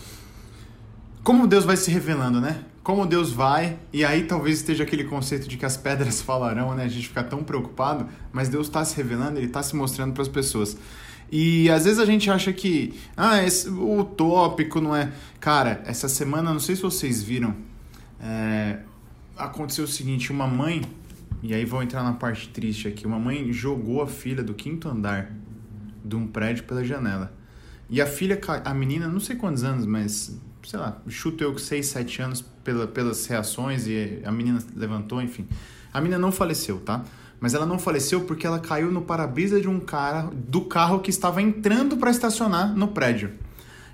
Como 1.22 1.46
Deus 1.46 1.66
vai 1.66 1.76
se 1.76 1.92
revelando, 1.92 2.40
né? 2.40 2.64
como 2.82 3.06
Deus 3.06 3.32
vai, 3.32 3.78
e 3.94 4.04
aí 4.04 4.24
talvez 4.24 4.58
esteja 4.58 4.84
aquele 4.84 5.06
conceito 5.06 5.48
de 5.48 5.58
que 5.58 5.66
as 5.66 5.78
pedras 5.78 6.22
falarão, 6.24 6.74
né? 6.76 6.86
A 6.86 6.88
gente 6.88 7.10
fica 7.10 7.24
tão 7.24 7.44
preocupado, 7.44 8.08
mas 8.32 8.48
Deus 8.48 8.68
está 8.68 8.84
se 8.86 8.96
revelando, 8.96 9.38
Ele 9.38 9.48
está 9.48 9.62
se 9.62 9.76
mostrando 9.76 10.14
para 10.14 10.22
as 10.22 10.30
pessoas. 10.30 10.78
E 11.30 11.70
às 11.70 11.84
vezes 11.84 12.00
a 12.00 12.06
gente 12.06 12.30
acha 12.30 12.54
que, 12.54 12.94
ah, 13.18 13.44
esse, 13.44 13.68
o 13.70 14.04
tópico 14.04 14.80
não 14.80 14.96
é. 14.96 15.12
Cara, 15.42 15.82
essa 15.86 16.08
semana, 16.08 16.54
não 16.54 16.60
sei 16.60 16.76
se 16.76 16.82
vocês 16.82 17.22
viram, 17.22 17.54
é, 18.22 18.80
aconteceu 19.38 19.86
o 19.86 19.88
seguinte: 19.88 20.32
uma 20.32 20.48
mãe, 20.48 20.82
e 21.44 21.54
aí 21.54 21.66
vou 21.66 21.84
entrar 21.84 22.04
na 22.04 22.14
parte 22.14 22.48
triste 22.48 22.88
aqui, 22.88 23.06
uma 23.06 23.20
mãe 23.20 23.52
jogou 23.52 24.02
a 24.02 24.08
filha 24.08 24.42
do 24.42 24.54
quinto 24.54 24.88
andar 24.88 25.30
de 26.04 26.16
um 26.16 26.26
prédio 26.26 26.64
pela 26.64 26.84
janela. 26.86 27.34
E 27.90 28.02
a 28.02 28.08
filha, 28.08 28.40
a 28.64 28.74
menina, 28.74 29.10
não 29.10 29.20
sei 29.20 29.36
quantos 29.36 29.62
anos, 29.64 29.86
mas 29.86 30.40
sei 30.64 30.80
lá, 30.80 31.02
chuto 31.10 31.44
eu 31.44 31.52
com 31.52 31.60
6, 31.60 31.86
7 31.86 32.22
anos 32.22 32.42
pela, 32.64 32.88
pelas 32.88 33.26
reações 33.26 33.86
e 33.88 34.22
a 34.24 34.32
menina 34.32 34.60
levantou, 34.74 35.22
enfim. 35.22 35.46
A 35.94 36.00
menina 36.00 36.18
não 36.18 36.32
faleceu, 36.32 36.80
tá? 36.80 37.04
Mas 37.42 37.54
ela 37.54 37.66
não 37.66 37.78
faleceu 37.78 38.22
porque 38.22 38.48
ela 38.48 38.60
caiu 38.60 38.90
no 38.90 39.02
para-brisa 39.02 39.60
de 39.60 39.68
um 39.68 39.82
cara, 39.82 40.30
do 40.34 40.62
carro 40.62 41.02
que 41.02 41.10
estava 41.10 41.42
entrando 41.42 41.98
para 41.98 42.10
estacionar 42.10 42.74
no 42.74 42.88
prédio. 42.88 43.32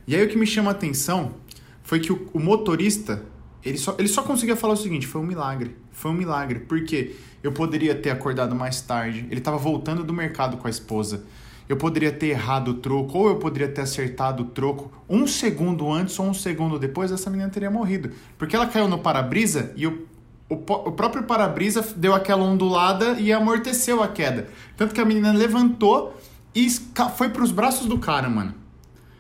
E 0.08 0.16
aí 0.16 0.24
o 0.24 0.30
que 0.30 0.38
me 0.38 0.46
chama 0.46 0.70
a 0.70 0.74
atenção 0.74 1.34
foi 1.82 2.00
que 2.00 2.14
o, 2.14 2.30
o 2.32 2.40
motorista, 2.40 3.24
ele 3.66 3.80
só, 3.80 3.96
ele 3.98 4.08
só 4.08 4.22
conseguia 4.22 4.56
falar 4.56 4.74
o 4.74 4.78
seguinte, 4.78 5.08
foi 5.08 5.20
um 5.20 5.26
milagre. 5.26 5.76
Foi 5.92 6.12
um 6.12 6.14
milagre, 6.14 6.60
porque 6.60 7.16
eu 7.42 7.52
poderia 7.52 7.96
ter 7.96 8.10
acordado 8.10 8.56
mais 8.56 8.82
tarde, 8.82 9.26
ele 9.30 9.40
estava 9.40 9.58
voltando 9.58 10.04
do 10.04 10.14
mercado 10.14 10.58
com 10.58 10.68
a 10.68 10.70
esposa 10.70 11.24
eu 11.70 11.78
poderia 11.78 12.12
ter 12.12 12.30
errado 12.30 12.70
o 12.70 12.74
troco, 12.74 13.16
ou 13.16 13.30
eu 13.30 13.36
poderia 13.36 13.70
ter 13.70 13.82
acertado 13.82 14.42
o 14.42 14.46
troco 14.48 14.92
um 15.08 15.28
segundo 15.28 15.94
antes 15.94 16.18
ou 16.18 16.26
um 16.26 16.34
segundo 16.34 16.80
depois, 16.80 17.12
essa 17.12 17.30
menina 17.30 17.48
teria 17.48 17.70
morrido. 17.70 18.12
Porque 18.40 18.56
ela 18.56 18.66
caiu 18.66 18.88
no 18.88 18.98
para-brisa 18.98 19.72
e 19.76 19.86
o, 19.86 20.08
o, 20.50 20.56
o 20.56 20.92
próprio 20.92 21.24
para-brisa 21.24 21.86
deu 21.96 22.16
aquela 22.16 22.44
ondulada 22.44 23.20
e 23.20 23.32
amorteceu 23.32 24.02
a 24.02 24.08
queda. 24.08 24.48
Tanto 24.76 24.96
que 24.96 25.00
a 25.00 25.06
menina 25.06 25.32
levantou 25.32 26.20
e 26.56 26.68
foi 27.16 27.30
para 27.30 27.44
os 27.44 27.52
braços 27.52 27.86
do 27.86 28.00
cara, 28.00 28.28
mano. 28.28 28.56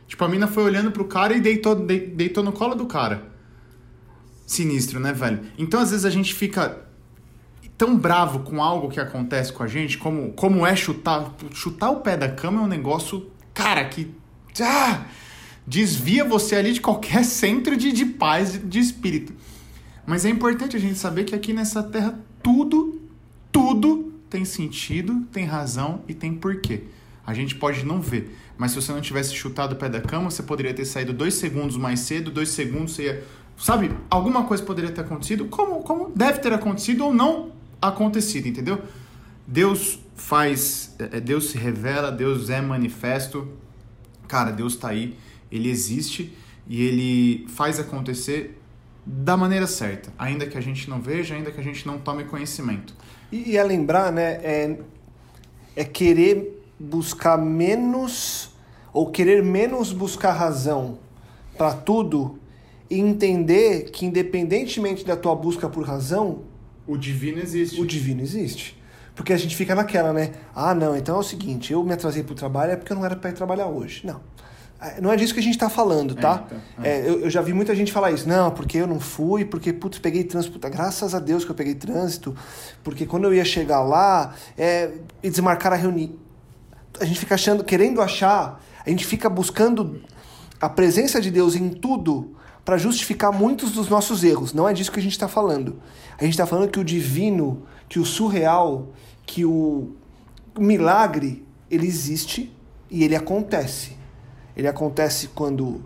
Tipo, 0.07 0.25
a 0.25 0.27
menina 0.27 0.47
foi 0.47 0.63
olhando 0.63 0.89
pro 0.89 1.05
cara 1.05 1.37
e 1.37 1.39
deitou, 1.39 1.75
deitou 1.75 2.43
no 2.43 2.51
colo 2.51 2.73
do 2.73 2.87
cara. 2.87 3.29
Sinistro, 4.47 4.99
né, 4.99 5.13
velho? 5.13 5.41
Então, 5.55 5.79
às 5.79 5.91
vezes, 5.91 6.03
a 6.03 6.09
gente 6.09 6.33
fica 6.33 6.88
tão 7.79 7.97
bravo 7.97 8.41
com 8.41 8.61
algo 8.61 8.89
que 8.89 8.99
acontece 8.99 9.53
com 9.53 9.63
a 9.63 9.67
gente, 9.67 9.97
como, 9.97 10.33
como 10.33 10.67
é 10.67 10.75
chutar. 10.75 11.33
Chutar 11.53 11.89
o 11.89 12.01
pé 12.01 12.17
da 12.17 12.27
cama 12.27 12.61
é 12.61 12.63
um 12.65 12.67
negócio, 12.67 13.31
cara, 13.53 13.85
que. 13.85 14.13
Ah, 14.61 15.05
desvia 15.65 16.25
você 16.25 16.57
ali 16.57 16.73
de 16.73 16.81
qualquer 16.81 17.23
centro 17.25 17.77
de, 17.77 17.93
de 17.93 18.05
paz, 18.05 18.59
de 18.61 18.79
espírito. 18.79 19.33
Mas 20.05 20.25
é 20.25 20.29
importante 20.29 20.75
a 20.75 20.79
gente 20.79 20.99
saber 20.99 21.23
que 21.23 21.33
aqui 21.33 21.53
nessa 21.53 21.81
terra 21.81 22.19
tudo, 22.43 23.01
tudo 23.49 24.11
tem 24.29 24.43
sentido, 24.43 25.25
tem 25.31 25.45
razão 25.45 26.01
e 26.05 26.13
tem 26.13 26.33
porquê. 26.33 26.83
A 27.25 27.33
gente 27.33 27.55
pode 27.55 27.85
não 27.85 28.01
ver, 28.01 28.37
mas 28.57 28.71
se 28.71 28.81
você 28.81 28.91
não 28.91 28.99
tivesse 28.99 29.33
chutado 29.33 29.73
o 29.73 29.75
pé 29.77 29.87
da 29.87 30.01
cama, 30.01 30.29
você 30.29 30.43
poderia 30.43 30.73
ter 30.73 30.83
saído 30.83 31.13
dois 31.13 31.35
segundos 31.35 31.77
mais 31.77 32.01
cedo, 32.01 32.29
dois 32.29 32.49
segundos 32.49 32.93
você 32.93 33.03
ia. 33.03 33.23
Sabe, 33.57 33.91
alguma 34.09 34.43
coisa 34.43 34.63
poderia 34.63 34.91
ter 34.91 35.01
acontecido, 35.01 35.45
como, 35.45 35.81
como 35.81 36.11
deve 36.15 36.39
ter 36.39 36.51
acontecido 36.51 37.05
ou 37.05 37.13
não 37.13 37.58
acontecido, 37.81 38.47
entendeu? 38.47 38.81
Deus 39.45 39.99
faz, 40.15 40.95
é, 40.99 41.17
é, 41.17 41.19
Deus 41.19 41.49
se 41.49 41.57
revela, 41.57 42.11
Deus 42.11 42.49
é 42.49 42.61
manifesto. 42.61 43.47
Cara, 44.27 44.51
Deus 44.51 44.73
está 44.73 44.89
aí, 44.89 45.17
ele 45.51 45.69
existe 45.69 46.35
e 46.67 46.85
ele 46.85 47.47
faz 47.47 47.79
acontecer 47.79 48.59
da 49.05 49.35
maneira 49.35 49.65
certa, 49.65 50.13
ainda 50.19 50.45
que 50.45 50.55
a 50.57 50.61
gente 50.61 50.87
não 50.87 51.01
veja, 51.01 51.33
ainda 51.33 51.51
que 51.51 51.59
a 51.59 51.63
gente 51.63 51.87
não 51.87 51.97
tome 51.97 52.25
conhecimento. 52.25 52.93
E, 53.31 53.57
é 53.57 53.63
lembrar, 53.63 54.11
né, 54.11 54.33
é, 54.43 54.77
é 55.75 55.83
querer 55.83 56.63
buscar 56.79 57.37
menos 57.37 58.51
ou 58.93 59.09
querer 59.09 59.43
menos 59.43 59.91
buscar 59.91 60.33
razão 60.33 60.99
para 61.57 61.73
tudo 61.73 62.39
e 62.89 62.99
entender 62.99 63.89
que 63.91 64.05
independentemente 64.05 65.05
da 65.05 65.15
tua 65.15 65.35
busca 65.35 65.67
por 65.67 65.83
razão, 65.83 66.43
o 66.89 66.97
divino 66.97 67.39
existe. 67.39 67.79
O 67.79 67.85
divino 67.85 68.21
existe. 68.21 68.75
Porque 69.15 69.31
a 69.31 69.37
gente 69.37 69.55
fica 69.55 69.75
naquela, 69.75 70.11
né? 70.11 70.31
Ah, 70.55 70.73
não, 70.73 70.97
então 70.97 71.17
é 71.17 71.19
o 71.19 71.23
seguinte, 71.23 71.71
eu 71.71 71.83
me 71.83 71.93
atrasei 71.93 72.23
pro 72.23 72.33
trabalho 72.33 72.71
é 72.71 72.75
porque 72.75 72.91
eu 72.91 72.97
não 72.97 73.05
era 73.05 73.15
para 73.15 73.29
ir 73.29 73.33
trabalhar 73.33 73.67
hoje. 73.67 74.01
Não. 74.05 74.19
É, 74.81 74.99
não 74.99 75.11
é 75.11 75.15
disso 75.15 75.33
que 75.33 75.39
a 75.39 75.43
gente 75.43 75.53
está 75.53 75.69
falando, 75.69 76.15
tá? 76.15 76.45
É, 76.49 76.55
então, 76.55 76.83
é. 76.83 76.89
É, 76.89 77.09
eu, 77.09 77.19
eu, 77.21 77.29
já 77.29 77.41
vi 77.41 77.53
muita 77.53 77.75
gente 77.75 77.91
falar 77.91 78.11
isso. 78.11 78.27
Não, 78.27 78.49
porque 78.49 78.77
eu 78.77 78.87
não 78.87 78.99
fui, 78.99 79.45
porque, 79.45 79.71
putz, 79.71 79.99
peguei 79.99 80.23
trânsito. 80.23 80.53
Puta, 80.53 80.69
graças 80.69 81.13
a 81.13 81.19
Deus 81.19 81.45
que 81.45 81.51
eu 81.51 81.55
peguei 81.55 81.75
trânsito. 81.75 82.35
Porque 82.83 83.05
quando 83.05 83.25
eu 83.25 83.33
ia 83.33 83.45
chegar 83.45 83.81
lá 83.81 84.33
é, 84.57 84.91
e 85.21 85.29
desmarcar 85.29 85.73
a 85.73 85.75
reunião. 85.75 86.13
A 86.99 87.05
gente 87.05 87.19
fica 87.19 87.35
achando, 87.35 87.63
querendo 87.63 88.01
achar, 88.01 88.63
a 88.83 88.89
gente 88.89 89.05
fica 89.05 89.29
buscando 89.29 90.01
a 90.59 90.67
presença 90.67 91.21
de 91.21 91.29
Deus 91.29 91.55
em 91.55 91.69
tudo 91.69 92.35
para 92.69 92.77
justificar 92.77 93.31
muitos 93.31 93.71
dos 93.71 93.89
nossos 93.89 94.23
erros. 94.23 94.53
Não 94.53 94.69
é 94.69 94.73
disso 94.73 94.91
que 94.91 94.99
a 94.99 95.01
gente 95.01 95.13
está 95.13 95.27
falando. 95.27 95.81
A 96.19 96.23
gente 96.23 96.33
está 96.33 96.45
falando 96.45 96.69
que 96.69 96.79
o 96.79 96.83
divino, 96.83 97.63
que 97.89 97.97
o 97.97 98.05
surreal, 98.05 98.89
que 99.25 99.43
o 99.43 99.95
milagre, 100.55 101.43
ele 101.71 101.87
existe 101.87 102.55
e 102.87 103.03
ele 103.03 103.15
acontece. 103.15 103.97
Ele 104.55 104.67
acontece 104.67 105.29
quando 105.29 105.81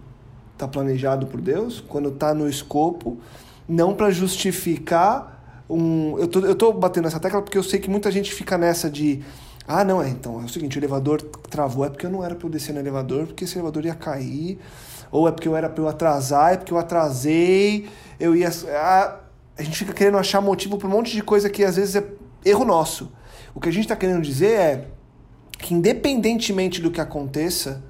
está 0.51 0.67
planejado 0.67 1.25
por 1.25 1.39
Deus, 1.39 1.79
quando 1.79 2.09
está 2.09 2.33
no 2.33 2.49
escopo, 2.49 3.17
não 3.65 3.95
para 3.95 4.11
justificar 4.11 5.63
um. 5.69 6.19
Eu 6.19 6.27
tô, 6.27 6.39
eu 6.41 6.53
tô 6.53 6.73
batendo 6.73 7.05
nessa 7.05 7.17
tecla 7.17 7.41
porque 7.41 7.57
eu 7.57 7.63
sei 7.63 7.79
que 7.79 7.89
muita 7.89 8.11
gente 8.11 8.33
fica 8.33 8.57
nessa 8.57 8.91
de. 8.91 9.23
Ah, 9.65 9.85
não, 9.85 10.01
é. 10.01 10.09
Então, 10.09 10.41
é 10.41 10.43
o 10.43 10.49
seguinte: 10.49 10.77
o 10.77 10.79
elevador 10.79 11.21
travou, 11.49 11.85
é 11.85 11.89
porque 11.89 12.05
eu 12.05 12.11
não 12.11 12.25
era 12.25 12.35
para 12.35 12.45
eu 12.45 12.51
descer 12.51 12.73
no 12.73 12.81
elevador, 12.81 13.27
porque 13.27 13.45
esse 13.45 13.55
elevador 13.55 13.85
ia 13.85 13.95
cair 13.95 14.59
ou 15.13 15.27
é 15.27 15.31
porque 15.31 15.47
eu 15.47 15.55
era 15.55 15.69
para 15.69 15.83
eu 15.83 15.87
atrasar, 15.87 16.53
é 16.53 16.57
porque 16.57 16.73
eu 16.73 16.77
atrasei, 16.79 17.87
eu 18.19 18.35
ia. 18.35 18.49
Ah, 18.75 19.19
a 19.55 19.61
gente 19.61 19.77
fica 19.77 19.93
querendo 19.93 20.17
achar 20.17 20.41
motivo 20.41 20.75
para 20.75 20.87
um 20.87 20.91
monte 20.91 21.11
de 21.11 21.21
coisa 21.21 21.51
que 21.51 21.63
às 21.63 21.75
vezes 21.75 21.95
é 21.95 22.03
erro 22.43 22.65
nosso. 22.65 23.11
O 23.53 23.59
que 23.59 23.69
a 23.69 23.71
gente 23.71 23.83
está 23.83 23.95
querendo 23.95 24.23
dizer 24.23 24.59
é 24.59 24.87
que, 25.59 25.75
independentemente 25.75 26.81
do 26.81 26.89
que 26.89 26.99
aconteça, 26.99 27.83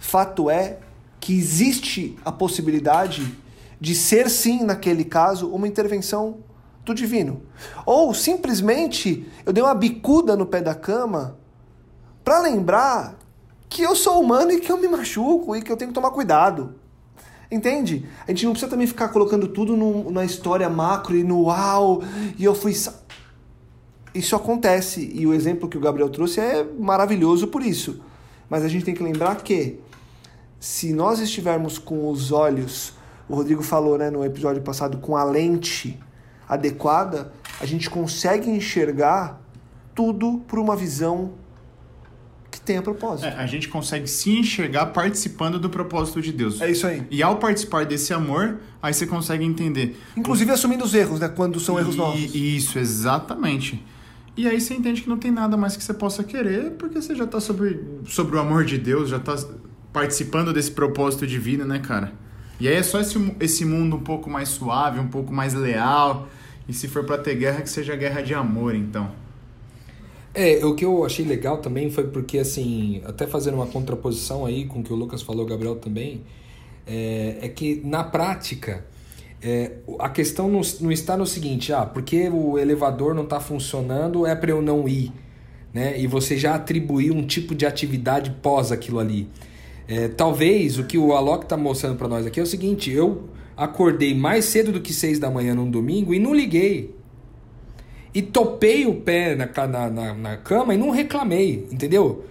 fato 0.00 0.50
é 0.50 0.78
que 1.20 1.32
existe 1.32 2.18
a 2.24 2.32
possibilidade 2.32 3.38
de 3.80 3.94
ser 3.94 4.28
sim, 4.28 4.64
naquele 4.64 5.04
caso, 5.04 5.48
uma 5.48 5.68
intervenção 5.68 6.38
do 6.84 6.92
divino. 6.92 7.42
Ou 7.86 8.12
simplesmente 8.12 9.30
eu 9.46 9.52
dei 9.52 9.62
uma 9.62 9.76
bicuda 9.76 10.34
no 10.34 10.44
pé 10.44 10.60
da 10.60 10.74
cama 10.74 11.38
para 12.24 12.40
lembrar 12.40 13.21
que 13.72 13.82
eu 13.82 13.96
sou 13.96 14.20
humano 14.20 14.52
e 14.52 14.60
que 14.60 14.70
eu 14.70 14.76
me 14.76 14.86
machuco 14.86 15.56
e 15.56 15.62
que 15.62 15.72
eu 15.72 15.76
tenho 15.78 15.88
que 15.88 15.94
tomar 15.94 16.10
cuidado. 16.10 16.74
Entende? 17.50 18.06
A 18.26 18.30
gente 18.30 18.44
não 18.44 18.52
precisa 18.52 18.70
também 18.70 18.86
ficar 18.86 19.08
colocando 19.08 19.48
tudo 19.48 19.74
no, 19.74 20.10
na 20.10 20.24
história 20.26 20.68
macro 20.68 21.16
e 21.16 21.24
no 21.24 21.44
uau, 21.44 22.02
e 22.38 22.44
eu 22.44 22.54
fui. 22.54 22.74
Isso 24.14 24.36
acontece, 24.36 25.10
e 25.14 25.26
o 25.26 25.32
exemplo 25.32 25.70
que 25.70 25.78
o 25.78 25.80
Gabriel 25.80 26.10
trouxe 26.10 26.38
é 26.38 26.64
maravilhoso 26.78 27.48
por 27.48 27.62
isso. 27.62 28.02
Mas 28.48 28.62
a 28.62 28.68
gente 28.68 28.84
tem 28.84 28.94
que 28.94 29.02
lembrar 29.02 29.36
que, 29.36 29.80
se 30.60 30.92
nós 30.92 31.18
estivermos 31.18 31.78
com 31.78 32.10
os 32.10 32.30
olhos, 32.30 32.92
o 33.26 33.34
Rodrigo 33.34 33.62
falou 33.62 33.96
né, 33.96 34.10
no 34.10 34.22
episódio 34.22 34.60
passado, 34.60 34.98
com 34.98 35.16
a 35.16 35.24
lente 35.24 35.98
adequada, 36.46 37.32
a 37.58 37.64
gente 37.64 37.88
consegue 37.88 38.50
enxergar 38.50 39.40
tudo 39.94 40.42
por 40.46 40.58
uma 40.58 40.76
visão 40.76 41.32
tenha 42.64 42.80
propósito. 42.82 43.26
É, 43.26 43.34
a 43.36 43.46
gente 43.46 43.68
consegue 43.68 44.06
se 44.08 44.30
enxergar 44.30 44.86
participando 44.86 45.58
do 45.58 45.68
propósito 45.68 46.20
de 46.22 46.32
Deus. 46.32 46.60
É 46.60 46.70
isso 46.70 46.86
aí. 46.86 47.02
E 47.10 47.22
ao 47.22 47.36
participar 47.36 47.84
desse 47.86 48.12
amor, 48.14 48.58
aí 48.82 48.92
você 48.94 49.06
consegue 49.06 49.44
entender. 49.44 50.00
Inclusive 50.16 50.50
assumindo 50.50 50.84
os 50.84 50.94
erros, 50.94 51.20
né? 51.20 51.28
Quando 51.28 51.58
são 51.60 51.78
erros 51.78 51.94
E- 51.94 51.98
nossos. 51.98 52.34
Isso, 52.34 52.78
exatamente. 52.78 53.82
E 54.36 54.48
aí 54.48 54.60
você 54.60 54.74
entende 54.74 55.02
que 55.02 55.08
não 55.08 55.18
tem 55.18 55.30
nada 55.30 55.56
mais 55.56 55.76
que 55.76 55.84
você 55.84 55.92
possa 55.92 56.24
querer, 56.24 56.70
porque 56.78 57.00
você 57.00 57.14
já 57.14 57.26
tá 57.26 57.38
sobre, 57.40 57.80
sobre 58.06 58.36
o 58.36 58.40
amor 58.40 58.64
de 58.64 58.78
Deus, 58.78 59.10
já 59.10 59.18
tá 59.18 59.36
participando 59.92 60.52
desse 60.52 60.70
propósito 60.70 61.26
de 61.26 61.38
vida, 61.38 61.64
né, 61.64 61.78
cara? 61.80 62.12
E 62.58 62.66
aí 62.68 62.74
é 62.76 62.82
só 62.82 63.00
esse, 63.00 63.18
esse 63.40 63.64
mundo 63.64 63.96
um 63.96 64.00
pouco 64.00 64.30
mais 64.30 64.48
suave, 64.48 64.98
um 65.00 65.08
pouco 65.08 65.32
mais 65.34 65.52
leal. 65.52 66.28
E 66.68 66.72
se 66.72 66.86
for 66.88 67.04
pra 67.04 67.18
ter 67.18 67.34
guerra, 67.34 67.60
que 67.60 67.68
seja 67.68 67.94
guerra 67.96 68.22
de 68.22 68.32
amor, 68.34 68.74
então. 68.74 69.10
É, 70.34 70.64
o 70.64 70.74
que 70.74 70.84
eu 70.84 71.04
achei 71.04 71.24
legal 71.26 71.58
também 71.58 71.90
foi 71.90 72.04
porque, 72.04 72.38
assim, 72.38 73.02
até 73.04 73.26
fazendo 73.26 73.54
uma 73.54 73.66
contraposição 73.66 74.46
aí 74.46 74.64
com 74.64 74.80
o 74.80 74.82
que 74.82 74.92
o 74.92 74.96
Lucas 74.96 75.20
falou, 75.20 75.44
o 75.44 75.48
Gabriel 75.48 75.76
também, 75.76 76.22
é, 76.86 77.36
é 77.42 77.48
que 77.48 77.82
na 77.84 78.02
prática, 78.02 78.84
é, 79.42 79.72
a 79.98 80.08
questão 80.08 80.48
não, 80.48 80.62
não 80.80 80.90
está 80.90 81.18
no 81.18 81.26
seguinte, 81.26 81.72
ah, 81.72 81.84
porque 81.84 82.30
o 82.30 82.58
elevador 82.58 83.14
não 83.14 83.24
está 83.24 83.40
funcionando, 83.40 84.26
é 84.26 84.34
para 84.34 84.50
eu 84.50 84.62
não 84.62 84.88
ir, 84.88 85.12
né? 85.72 86.00
E 86.00 86.06
você 86.06 86.38
já 86.38 86.54
atribuiu 86.54 87.14
um 87.14 87.26
tipo 87.26 87.54
de 87.54 87.66
atividade 87.66 88.30
pós 88.42 88.72
aquilo 88.72 88.98
ali. 88.98 89.28
É, 89.86 90.08
talvez 90.08 90.78
o 90.78 90.84
que 90.84 90.96
o 90.96 91.12
Alok 91.12 91.44
está 91.44 91.56
mostrando 91.58 91.96
para 91.98 92.08
nós 92.08 92.24
aqui 92.24 92.40
é 92.40 92.42
o 92.42 92.46
seguinte, 92.46 92.90
eu 92.90 93.28
acordei 93.54 94.14
mais 94.14 94.46
cedo 94.46 94.72
do 94.72 94.80
que 94.80 94.94
seis 94.94 95.18
da 95.18 95.30
manhã 95.30 95.54
num 95.54 95.70
domingo 95.70 96.14
e 96.14 96.18
não 96.18 96.32
liguei 96.32 97.01
e 98.14 98.20
topei 98.20 98.86
o 98.86 98.96
pé 99.00 99.34
na, 99.34 99.46
na, 99.66 99.90
na, 99.90 100.14
na 100.14 100.36
cama 100.36 100.74
e 100.74 100.76
não 100.76 100.90
reclamei, 100.90 101.66
entendeu? 101.70 102.24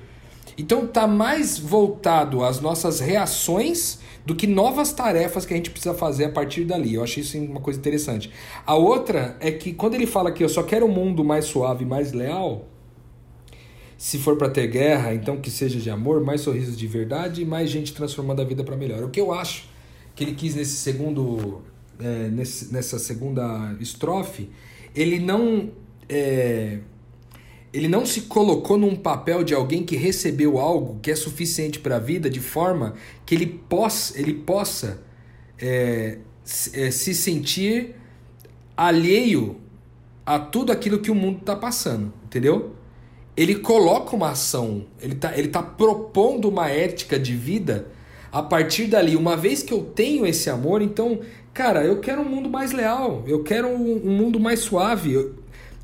Então 0.58 0.86
tá 0.86 1.08
mais 1.08 1.58
voltado 1.58 2.44
às 2.44 2.60
nossas 2.60 3.00
reações 3.00 4.00
do 4.26 4.36
que 4.36 4.46
novas 4.46 4.94
tarefas 4.94 5.46
que 5.46 5.54
a 5.54 5.58
gente 5.58 5.72
precisa 5.72 5.94
fazer 5.96 6.26
a 6.26 6.30
partir 6.30 6.66
dali. 6.66 6.94
Eu 6.94 7.04
achei 7.04 7.24
isso 7.24 7.38
uma 7.40 7.60
coisa 7.60 7.80
interessante. 7.80 8.30
A 8.66 8.76
outra 8.76 9.36
é 9.40 9.52
que 9.52 9.74
quando 9.74 9.96
ele 9.96 10.06
fala 10.06 10.32
que 10.32 10.44
eu 10.44 10.50
só 10.50 10.62
quero 10.62 10.86
um 10.86 10.92
mundo 10.92 11.24
mais 11.24 11.46
suave, 11.46 11.86
mais 11.86 12.12
leal, 12.12 12.68
se 13.98 14.18
for 14.18 14.36
para 14.36 14.50
ter 14.50 14.68
guerra, 14.68 15.14
então 15.14 15.38
que 15.38 15.50
seja 15.50 15.80
de 15.80 15.90
amor, 15.90 16.24
mais 16.24 16.42
sorrisos 16.42 16.78
de 16.78 16.88
verdade 16.88 17.42
e 17.42 17.46
mais 17.46 17.70
gente 17.70 17.94
transformando 17.94 18.42
a 18.42 18.46
vida 18.46 18.64
para 18.64 18.76
melhor. 18.76 19.04
O 19.04 19.10
que 19.10 19.22
eu 19.22 19.32
acho 19.32 19.70
que 20.16 20.24
ele 20.24 20.34
quis 20.34 20.56
nesse 20.56 20.76
segundo, 20.78 21.62
é, 22.00 22.28
nesse- 22.30 22.72
nessa 22.74 23.00
segunda 23.00 23.76
estrofe, 23.80 24.50
ele 24.96 25.20
não 25.20 25.72
é, 26.10 26.80
ele 27.74 27.88
não 27.88 28.06
se 28.06 28.22
colocou 28.22 28.78
num 28.78 28.96
papel 28.96 29.44
de 29.44 29.54
alguém 29.54 29.84
que 29.84 29.96
recebeu 29.96 30.58
algo 30.60 31.00
que 31.02 31.10
é 31.12 31.16
suficiente 31.16 31.80
para 31.80 31.96
a 31.98 32.00
vida 32.00 32.30
de 32.30 32.40
forma 32.40 32.96
que 33.26 33.34
ele 33.36 33.46
possa, 33.48 34.20
ele 34.20 34.34
possa 34.34 35.02
é, 35.60 36.18
se- 36.44 36.78
é, 36.80 36.92
se 36.92 37.14
sentir 37.14 37.96
alheio 38.76 39.58
a 40.26 40.40
tudo 40.40 40.72
aquilo 40.72 41.00
que 41.00 41.12
o 41.12 41.16
mundo 41.16 41.40
está 41.40 41.56
passando, 41.56 42.14
entendeu? 42.26 42.76
Ele 43.36 43.56
coloca 43.56 44.16
uma 44.16 44.32
ação, 44.32 44.86
ele 45.02 45.14
está 45.14 45.38
ele 45.38 45.48
tá 45.48 45.64
propondo 45.64 46.50
uma 46.50 46.70
ética 46.70 47.18
de 47.18 47.36
vida 47.36 47.88
a 48.32 48.42
partir 48.44 48.88
dali. 48.88 49.16
Uma 49.16 49.36
vez 49.38 49.64
que 49.64 49.74
eu 49.74 49.84
tenho 49.84 50.26
esse 50.26 50.50
amor, 50.50 50.82
então, 50.82 51.20
cara, 51.54 51.84
eu 51.84 52.00
quero 52.00 52.22
um 52.22 52.30
mundo 52.30 52.50
mais 52.50 52.72
leal, 52.72 53.24
eu 53.28 53.44
quero 53.44 53.68
um, 53.68 54.08
um 54.08 54.12
mundo 54.18 54.40
mais 54.40 54.60
suave. 54.60 55.14
Eu- 55.14 55.36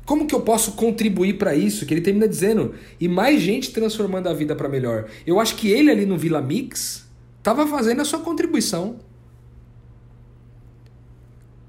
como 0.04 0.26
que 0.26 0.34
eu 0.34 0.40
posso 0.40 0.72
contribuir 0.72 1.34
para 1.36 1.54
isso? 1.54 1.84
Que 1.84 1.92
ele 1.92 2.00
termina 2.00 2.26
dizendo, 2.26 2.74
e 2.98 3.06
mais 3.06 3.42
gente 3.42 3.72
transformando 3.72 4.28
a 4.28 4.32
vida 4.32 4.56
para 4.56 4.68
melhor. 4.68 5.06
Eu 5.26 5.38
acho 5.38 5.54
que 5.56 5.70
ele 5.70 5.90
ali 5.90 6.06
no 6.06 6.16
Vila 6.16 6.40
Mix 6.40 7.06
estava 7.38 7.66
fazendo 7.66 8.00
a 8.00 8.04
sua 8.06 8.20
contribuição. 8.20 8.96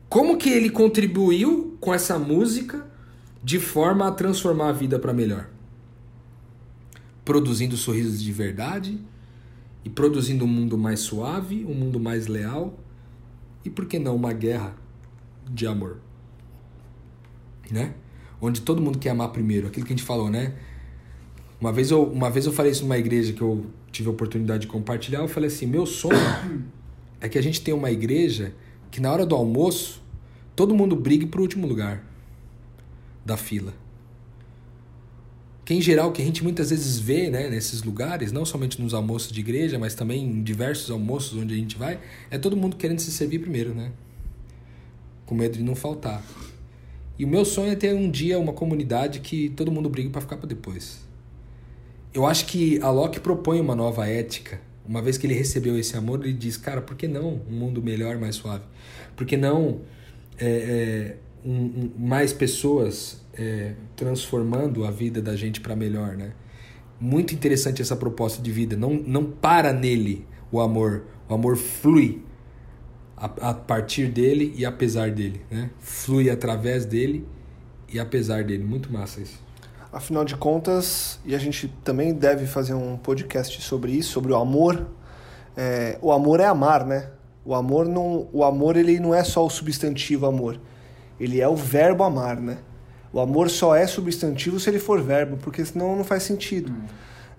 Como 0.08 0.38
que 0.38 0.50
ele 0.50 0.70
contribuiu 0.70 1.78
com 1.80 1.94
essa 1.94 2.18
música 2.18 2.86
de 3.44 3.60
forma 3.60 4.08
a 4.08 4.12
transformar 4.12 4.70
a 4.70 4.72
vida 4.72 4.98
para 4.98 5.14
melhor? 5.14 5.50
Produzindo 7.24 7.78
sorrisos 7.78 8.22
de 8.22 8.32
verdade 8.32 8.98
e 9.84 9.90
produzindo 9.90 10.46
um 10.46 10.48
mundo 10.48 10.78
mais 10.78 11.02
suave, 11.02 11.66
um 11.66 11.74
mundo 11.74 12.00
mais 12.00 12.26
leal 12.28 12.80
e 13.64 13.70
por 13.70 13.86
que 13.86 14.00
não 14.00 14.16
uma 14.16 14.34
guerra 14.34 14.76
de 15.50 15.68
amor, 15.68 15.98
né? 17.72 17.94
Onde 18.42 18.62
todo 18.62 18.82
mundo 18.82 18.98
quer 18.98 19.10
amar 19.10 19.30
primeiro, 19.30 19.68
aquilo 19.68 19.86
que 19.86 19.94
a 19.94 19.96
gente 19.96 20.06
falou, 20.06 20.30
né? 20.30 20.56
Uma 21.60 21.74
vez 21.74 21.92
eu, 21.92 22.04
uma 22.04 22.30
vez 22.30 22.46
eu 22.46 22.54
falei 22.54 22.72
isso 22.72 22.84
numa 22.84 22.98
igreja 22.98 23.34
que 23.34 23.42
eu 23.42 23.66
tive 23.92 24.08
a 24.08 24.12
oportunidade 24.12 24.62
de 24.62 24.68
compartilhar, 24.68 25.20
eu 25.20 25.28
falei 25.28 25.48
assim, 25.48 25.66
meu 25.66 25.86
sonho 25.86 26.16
é 27.20 27.28
que 27.28 27.38
a 27.38 27.42
gente 27.42 27.62
tenha 27.62 27.76
uma 27.76 27.92
igreja 27.92 28.54
que 28.90 29.02
na 29.02 29.12
hora 29.12 29.26
do 29.26 29.36
almoço 29.36 30.02
todo 30.56 30.74
mundo 30.74 30.96
brigue 30.96 31.26
pro 31.26 31.42
último 31.42 31.68
lugar 31.68 32.04
da 33.26 33.36
fila. 33.36 33.74
Que 35.70 35.76
em 35.76 35.82
geral 35.82 36.12
que 36.12 36.20
a 36.20 36.26
gente 36.26 36.44
muitas 36.44 36.72
vezes 36.72 36.98
vê 36.98 37.30
né, 37.30 37.48
nesses 37.48 37.84
lugares, 37.84 38.32
não 38.32 38.44
somente 38.44 38.82
nos 38.82 38.92
almoços 38.92 39.32
de 39.32 39.40
igreja, 39.40 39.78
mas 39.78 39.94
também 39.94 40.24
em 40.24 40.42
diversos 40.42 40.90
almoços 40.90 41.38
onde 41.38 41.54
a 41.54 41.58
gente 41.58 41.78
vai, 41.78 42.00
é 42.32 42.40
todo 42.40 42.58
mundo 42.58 42.76
querendo 42.76 42.98
se 42.98 43.12
servir 43.12 43.38
primeiro, 43.38 43.76
né? 43.76 43.92
Com 45.28 45.36
medo 45.36 45.60
de 45.60 45.64
não 45.64 45.76
faltar. 45.76 46.24
E 47.20 47.24
o 47.24 47.28
meu 47.28 47.46
sonho 47.46 47.72
é 47.72 47.76
ter 47.76 47.94
um 47.94 48.10
dia 48.10 48.40
uma 48.40 48.52
comunidade 48.52 49.20
que 49.20 49.50
todo 49.50 49.72
mundo 49.72 49.88
briga 49.90 50.10
para 50.10 50.22
ficar 50.22 50.38
para 50.38 50.48
depois. 50.48 51.02
Eu 52.16 52.26
acho 52.26 52.48
que 52.48 52.82
a 52.82 52.90
Locke 52.90 53.20
propõe 53.20 53.62
uma 53.62 53.76
nova 53.76 54.08
ética. 54.08 54.60
Uma 54.84 55.04
vez 55.04 55.20
que 55.20 55.28
ele 55.28 55.36
recebeu 55.36 55.78
esse 55.78 55.96
amor, 55.96 56.26
ele 56.26 56.34
diz, 56.34 56.58
cara, 56.58 56.82
por 56.82 56.96
que 56.98 57.08
não 57.08 57.44
um 57.48 57.54
mundo 57.54 57.80
melhor, 57.80 58.18
mais 58.18 58.38
suave? 58.38 58.64
Por 59.16 59.24
que 59.24 59.38
não 59.38 59.82
é, 60.40 60.48
é, 60.48 61.18
um- 61.46 61.90
mais 61.98 62.34
pessoas 62.34 63.22
é, 63.34 63.74
transformando 63.96 64.86
a 64.86 64.92
vida 64.92 65.22
da 65.22 65.36
gente 65.36 65.62
para 65.62 65.76
melhor, 65.76 66.16
né? 66.18 66.34
Muito 67.00 67.34
interessante 67.34 67.82
essa 67.82 67.96
proposta 67.96 68.42
de 68.42 68.52
vida. 68.52 68.76
Não, 68.76 68.94
não 68.94 69.24
para 69.26 69.72
nele 69.72 70.28
o 70.52 70.60
amor. 70.60 71.04
O 71.30 71.34
amor 71.34 71.56
flui 71.56 72.22
a, 73.16 73.26
a 73.50 73.54
partir 73.54 74.08
dele 74.08 74.54
e 74.58 74.66
apesar 74.66 75.12
dele, 75.12 75.42
né? 75.50 75.70
Flui 75.80 76.30
através 76.30 76.86
dele 76.86 77.26
e 77.92 78.00
apesar 78.00 78.44
dele. 78.44 78.64
Muito 78.64 78.92
massa 78.92 79.22
isso. 79.22 79.40
Afinal 79.92 80.24
de 80.24 80.36
contas, 80.36 81.20
e 81.26 81.34
a 81.34 81.40
gente 81.40 81.68
também 81.84 82.14
deve 82.14 82.46
fazer 82.46 82.74
um 82.76 82.96
podcast 82.98 83.60
sobre 83.62 83.92
isso, 83.94 84.12
sobre 84.12 84.32
o 84.34 84.36
amor. 84.36 84.88
É, 85.58 85.98
o 86.02 86.12
amor 86.12 86.40
é 86.40 86.46
amar, 86.46 86.86
né? 86.86 87.10
O 87.44 87.56
amor 87.56 87.88
não, 87.88 88.28
o 88.32 88.44
amor 88.44 88.78
ele 88.78 89.00
não 89.00 89.16
é 89.16 89.24
só 89.24 89.44
o 89.46 89.50
substantivo 89.50 90.26
amor. 90.28 90.60
Ele 91.20 91.42
é 91.42 91.48
o 91.48 91.56
verbo 91.56 92.04
amar, 92.04 92.40
né? 92.40 92.58
O 93.12 93.20
amor 93.20 93.50
só 93.50 93.76
é 93.76 93.88
substantivo 93.88 94.60
se 94.60 94.70
ele 94.70 94.80
for 94.80 95.02
verbo, 95.02 95.38
porque 95.38 95.66
senão 95.66 95.96
não 95.96 96.04
faz 96.04 96.24
sentido. 96.24 96.74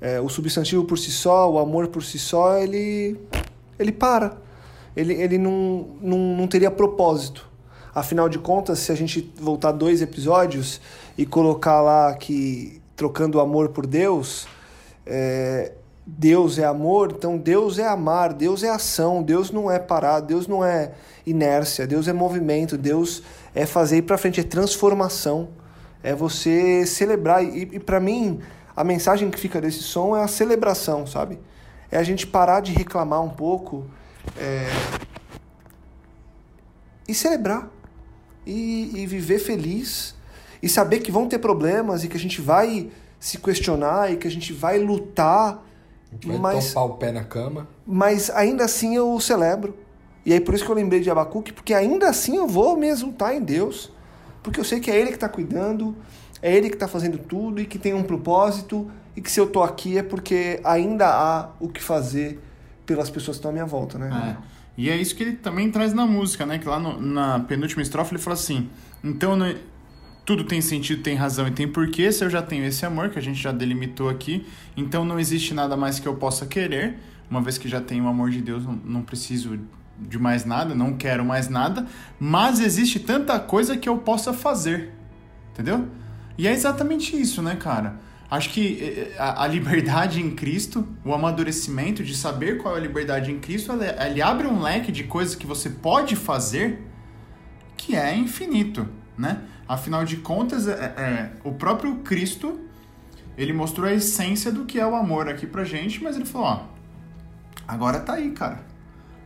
É, 0.01 0.21
o 0.21 0.29
substantivo 0.29 0.85
por 0.85 0.99
si 0.99 1.11
só, 1.11 1.51
o 1.51 1.59
amor 1.59 1.88
por 1.88 2.03
si 2.03 2.19
só, 2.19 2.59
ele 2.59 3.16
ele 3.79 3.93
para. 3.93 4.37
Ele, 4.97 5.14
ele 5.14 5.38
não, 5.38 5.88
não, 6.01 6.19
não 6.19 6.47
teria 6.47 6.71
propósito. 6.71 7.49
Afinal 7.95 8.29
de 8.29 8.38
contas, 8.38 8.81
se 8.81 8.93
a 8.93 8.95
gente 8.95 9.33
voltar 9.40 9.73
dois 9.73 10.03
episódios 10.03 10.81
e 11.16 11.25
colocar 11.25 11.81
lá 11.81 12.14
que 12.14 12.81
trocando 12.95 13.38
o 13.38 13.40
amor 13.40 13.71
por 13.71 13.87
Deus, 13.87 14.47
é, 15.07 15.73
Deus 16.07 16.59
é 16.59 16.64
amor, 16.64 17.14
então 17.16 17.38
Deus 17.38 17.79
é 17.79 17.87
amar, 17.87 18.33
Deus 18.33 18.62
é 18.62 18.69
ação, 18.69 19.23
Deus 19.23 19.51
não 19.51 19.71
é 19.71 19.79
parar, 19.79 20.21
Deus 20.21 20.47
não 20.47 20.64
é 20.64 20.93
inércia, 21.27 21.87
Deus 21.87 22.09
é 22.09 22.12
movimento, 22.12 22.77
Deus 22.77 23.23
é 23.55 23.67
fazer 23.67 23.99
ir 23.99 24.03
para 24.03 24.19
frente, 24.19 24.41
é 24.41 24.43
transformação, 24.43 25.51
é 26.03 26.15
você 26.15 26.87
celebrar. 26.87 27.45
E, 27.45 27.63
e 27.73 27.79
para 27.79 28.01
mim, 28.01 28.41
a 28.75 28.85
mensagem 28.85 29.31
que 29.31 29.39
fica 29.39 29.61
desse 29.61 29.83
som 29.83 30.17
é 30.17 30.23
a 30.23 30.29
celebração, 30.29 31.07
sabe? 31.07 31.39
É 31.91 31.99
a 31.99 32.03
gente 32.03 32.27
parar 32.27 32.61
de 32.61 32.73
reclamar 32.73 33.23
um 33.23 33.31
pouco 33.31 33.85
é, 34.37 34.69
e 37.09 37.15
celebrar 37.15 37.69
e, 38.47 38.93
e 39.03 39.07
viver 39.07 39.39
feliz 39.39 40.15
e 40.63 40.69
saber 40.69 41.01
que 41.01 41.11
vão 41.11 41.27
ter 41.27 41.39
problemas 41.39 42.05
e 42.05 42.09
que 42.09 42.17
a 42.17 42.21
gente 42.21 42.41
vai 42.41 42.91
se 43.19 43.39
questionar 43.39 44.13
e 44.13 44.17
que 44.17 44.27
a 44.27 44.31
gente 44.31 44.53
vai 44.53 44.79
lutar, 44.79 45.63
A 46.11 46.15
gente 46.15 46.29
vai 46.29 46.39
mas, 46.39 46.77
o 46.77 46.91
pé 46.91 47.13
na 47.13 47.25
cama. 47.25 47.69
mas 47.87 48.31
ainda 48.31 48.65
assim 48.65 48.95
eu 48.97 49.19
celebro. 49.21 49.77
E 50.25 50.33
aí 50.33 50.41
por 50.41 50.55
isso 50.55 50.65
que 50.65 50.71
eu 50.71 50.75
lembrei 50.75 51.01
de 51.01 51.11
Abacuque, 51.11 51.53
porque 51.53 51.73
ainda 51.75 52.09
assim 52.09 52.37
eu 52.37 52.47
vou 52.47 52.77
me 52.77 52.89
exultar 52.89 53.35
em 53.35 53.41
Deus, 53.43 53.91
porque 54.43 54.61
eu 54.61 54.65
sei 54.65 54.81
que 54.81 54.91
é 54.91 54.97
Ele 54.99 55.09
que 55.09 55.15
está 55.15 55.29
cuidando, 55.29 55.97
é 56.43 56.55
Ele 56.55 56.69
que 56.69 56.77
está 56.77 56.87
fazendo 56.89 57.19
tudo 57.19 57.61
e 57.61 57.67
que 57.67 57.79
tem 57.79 57.95
um 57.95 58.03
propósito 58.03 58.91
e 59.17 59.21
que 59.21 59.31
se 59.31 59.41
eu 59.41 59.47
tô 59.47 59.63
aqui 59.63 59.97
é 59.99 60.03
porque 60.03 60.61
ainda 60.65 61.07
há 61.09 61.51
o 61.59 61.69
que 61.69 61.83
fazer 61.83 62.39
pelas 62.87 63.09
pessoas 63.11 63.37
que 63.37 63.41
estão 63.41 63.51
à 63.51 63.53
minha 63.53 63.67
volta, 63.67 63.99
né? 63.99 64.37
É. 64.47 64.51
E 64.77 64.89
é 64.89 64.97
isso 64.97 65.15
que 65.15 65.23
ele 65.23 65.33
também 65.37 65.71
traz 65.71 65.93
na 65.93 66.07
música, 66.07 66.47
né? 66.47 66.59
Que 66.59 66.67
lá 66.69 66.79
no- 66.79 67.01
na 67.01 67.41
penúltima 67.41 67.83
estrofe 67.83 68.15
ele 68.15 68.23
fala 68.23 68.35
assim: 68.35 68.69
Então, 69.05 69.37
né, 69.37 69.57
tudo 70.25 70.45
tem 70.45 70.61
sentido, 70.61 71.03
tem 71.03 71.15
razão 71.17 71.47
e 71.49 71.51
tem 71.51 71.67
porquê. 71.69 72.11
Se 72.13 72.25
eu 72.25 72.31
já 72.31 72.41
tenho 72.41 72.65
esse 72.65 72.85
amor, 72.87 73.11
que 73.11 73.19
a 73.19 73.23
gente 73.23 73.41
já 73.41 73.53
delimitou 73.53 74.09
aqui, 74.09 74.47
então 74.77 75.05
não 75.05 75.19
existe 75.19 75.53
nada 75.55 75.77
mais 75.77 75.99
que 75.99 76.07
eu 76.07 76.15
possa 76.15 76.47
querer. 76.47 76.97
Uma 77.31 77.41
vez 77.43 77.59
que 77.59 77.69
já 77.69 77.81
tenho 77.81 78.05
o 78.05 78.09
amor 78.09 78.31
de 78.31 78.41
Deus, 78.41 78.65
não, 78.65 78.73
não 78.85 79.03
preciso 79.03 79.59
de 80.01 80.19
mais 80.19 80.45
nada, 80.45 80.75
não 80.75 80.95
quero 80.95 81.25
mais 81.25 81.49
nada. 81.49 81.87
Mas 82.19 82.61
existe 82.61 83.01
tanta 83.01 83.39
coisa 83.39 83.77
que 83.77 83.89
eu 83.89 83.99
possa 83.99 84.33
fazer. 84.33 84.93
Entendeu? 85.53 85.89
E 86.39 86.47
é 86.47 86.53
exatamente 86.53 87.21
isso, 87.21 87.43
né, 87.43 87.57
cara? 87.57 87.97
Acho 88.31 88.51
que 88.51 88.79
eh, 88.81 89.13
eh, 89.13 89.17
a, 89.19 89.47
liberdade 89.47 90.21
em 90.21 90.31
Cristo, 90.31 90.87
o 91.05 91.13
amadurecimento 91.13 92.05
de 92.05 92.17
saber 92.17 92.59
qual 92.59 92.77
é 92.77 92.79
a 92.79 92.81
liberdade 92.81 93.33
em 93.33 93.41
Cristo, 93.41 93.73
ele 93.73 94.23
abre 94.23 94.47
um 94.47 94.61
leque 94.61 94.93
de 94.93 95.05
coisas 95.05 95.35
que 95.35 95.47
você 95.47 95.69
pode 95.69 96.15
fazer 96.15 96.87
que 97.77 97.97
é 97.97 98.15
infinito, 98.15 98.89
né? 99.19 99.43
Afinal 99.67 100.05
de 100.05 100.19
contas, 100.19 100.69
é, 100.69 100.73
é, 100.73 101.31
o 101.43 101.53
próprio 101.53 101.97
Cristo, 101.97 102.61
ele 103.37 103.53
mostrou 103.53 103.89
a 103.89 103.93
essência 103.93 104.53
do 104.53 104.65
que 104.65 104.79
é 104.79 104.87
o 104.87 104.95
amor 104.95 105.29
aqui 105.29 105.47
pra 105.47 105.65
gente, 105.65 106.03
mas 106.03 106.15
ele 106.15 106.25
falou, 106.25 106.47
ó, 106.47 106.67
agora 107.67 107.99
tá 108.01 108.15
aí, 108.15 108.31
cara. 108.31 108.65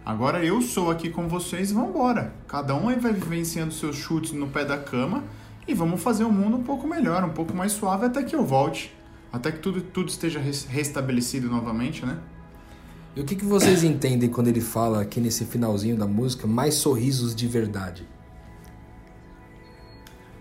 Agora 0.04 0.44
eu 0.44 0.60
sou 0.60 0.90
aqui 0.90 1.08
com 1.08 1.28
vocês, 1.28 1.72
vambora. 1.72 2.34
Cada 2.46 2.74
um 2.74 2.94
vai 3.00 3.12
vivenciando 3.12 3.72
seus 3.72 3.96
chutes 3.96 4.32
no 4.32 4.46
pé 4.48 4.64
da 4.64 4.76
cama 4.76 5.24
e 5.66 5.72
vamos 5.72 6.02
fazer 6.02 6.24
o 6.24 6.30
mundo 6.30 6.58
um 6.58 6.62
pouco 6.62 6.86
melhor, 6.86 7.24
um 7.24 7.30
pouco 7.30 7.54
mais 7.54 7.72
suave 7.72 8.04
até 8.04 8.22
que 8.22 8.36
eu 8.36 8.44
volte. 8.44 8.94
Até 9.32 9.50
que 9.50 9.60
tudo, 9.60 9.80
tudo 9.80 10.10
esteja 10.10 10.38
restabelecido 10.68 11.48
novamente, 11.48 12.04
né? 12.04 12.18
E 13.16 13.20
o 13.20 13.24
que, 13.24 13.34
que 13.34 13.44
vocês 13.44 13.82
entendem 13.82 14.28
quando 14.28 14.48
ele 14.48 14.60
fala 14.60 15.00
aqui 15.00 15.20
nesse 15.20 15.44
finalzinho 15.44 15.96
da 15.96 16.06
música, 16.06 16.46
mais 16.46 16.74
sorrisos 16.74 17.34
de 17.34 17.46
verdade? 17.46 18.06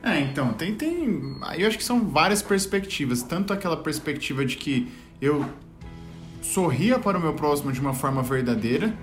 É, 0.01 0.19
então, 0.19 0.51
tem, 0.53 0.75
tem. 0.75 1.37
Aí 1.43 1.61
eu 1.61 1.67
acho 1.67 1.77
que 1.77 1.83
são 1.83 2.09
várias 2.09 2.41
perspectivas. 2.41 3.23
Tanto 3.23 3.53
aquela 3.53 3.77
perspectiva 3.77 4.45
de 4.45 4.57
que 4.57 4.91
eu 5.21 5.45
sorria 6.41 6.99
para 6.99 7.17
o 7.17 7.21
meu 7.21 7.33
próximo 7.33 7.71
de 7.71 7.79
uma 7.79 7.93
forma 7.93 8.21
verdadeira, 8.21 8.93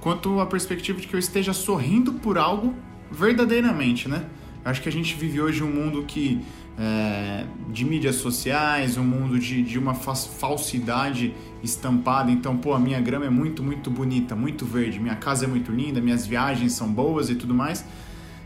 quanto 0.00 0.40
a 0.40 0.46
perspectiva 0.46 1.00
de 1.00 1.06
que 1.06 1.14
eu 1.14 1.20
esteja 1.20 1.52
sorrindo 1.52 2.14
por 2.14 2.38
algo 2.38 2.74
verdadeiramente, 3.10 4.08
né? 4.08 4.24
Acho 4.64 4.82
que 4.82 4.88
a 4.88 4.92
gente 4.92 5.14
vive 5.14 5.40
hoje 5.40 5.62
um 5.62 5.70
mundo 5.70 6.04
que 6.04 6.40
é, 6.78 7.44
de 7.68 7.84
mídias 7.84 8.16
sociais, 8.16 8.96
um 8.96 9.04
mundo 9.04 9.38
de, 9.38 9.62
de 9.62 9.78
uma 9.78 9.94
falsidade 9.94 11.34
estampada. 11.62 12.30
Então, 12.30 12.56
pô, 12.56 12.72
a 12.72 12.78
minha 12.78 13.00
grama 13.00 13.26
é 13.26 13.30
muito, 13.30 13.62
muito 13.62 13.90
bonita, 13.90 14.34
muito 14.34 14.64
verde, 14.64 14.98
minha 14.98 15.16
casa 15.16 15.44
é 15.44 15.48
muito 15.48 15.70
linda, 15.70 16.00
minhas 16.00 16.26
viagens 16.26 16.72
são 16.72 16.88
boas 16.88 17.28
e 17.28 17.34
tudo 17.34 17.54
mais. 17.54 17.84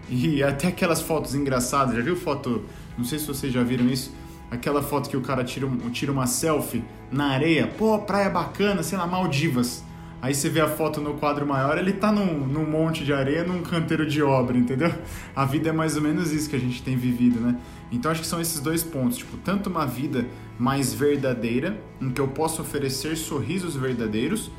E 0.08 0.42
até 0.44 0.68
aquelas 0.68 1.00
fotos 1.00 1.34
engraçadas, 1.34 1.94
já 1.94 2.02
viu 2.02 2.16
foto? 2.16 2.64
Não 2.98 3.04
sei 3.04 3.18
se 3.18 3.26
vocês 3.26 3.52
já 3.52 3.62
viram 3.62 3.86
isso. 3.86 4.12
Aquela 4.50 4.82
foto 4.82 5.08
que 5.08 5.16
o 5.16 5.20
cara 5.20 5.42
tira, 5.42 5.68
tira 5.92 6.12
uma 6.12 6.26
selfie 6.26 6.84
na 7.10 7.26
areia, 7.26 7.66
pô, 7.66 7.98
praia 8.00 8.30
bacana, 8.30 8.82
sei 8.82 8.98
lá, 8.98 9.06
Maldivas. 9.06 9.84
Aí 10.24 10.34
você 10.34 10.48
vê 10.48 10.62
a 10.62 10.66
foto 10.66 11.02
no 11.02 11.12
quadro 11.18 11.46
maior, 11.46 11.76
ele 11.76 11.92
tá 11.92 12.10
num, 12.10 12.46
num 12.46 12.64
monte 12.64 13.04
de 13.04 13.12
areia, 13.12 13.44
num 13.44 13.60
canteiro 13.60 14.06
de 14.06 14.22
obra, 14.22 14.56
entendeu? 14.56 14.90
A 15.37 15.44
vida 15.44 15.68
é 15.68 15.72
mais 15.72 15.96
ou 15.96 16.02
menos 16.02 16.32
isso 16.32 16.48
que 16.48 16.56
a 16.56 16.58
gente 16.58 16.82
tem 16.82 16.96
vivido, 16.96 17.38
né? 17.38 17.58
Então 17.92 18.10
acho 18.10 18.22
que 18.22 18.26
são 18.26 18.40
esses 18.40 18.58
dois 18.58 18.82
pontos, 18.82 19.18
tipo, 19.18 19.37
tanto 19.37 19.68
uma 19.68 19.84
vida 19.84 20.24
mais 20.58 20.94
verdadeira, 20.94 21.78
em 22.00 22.08
que 22.08 22.22
eu 22.22 22.28
posso 22.28 22.62
oferecer 22.62 23.18
sorrisos 23.18 23.76
verdadeiros, 23.76 24.50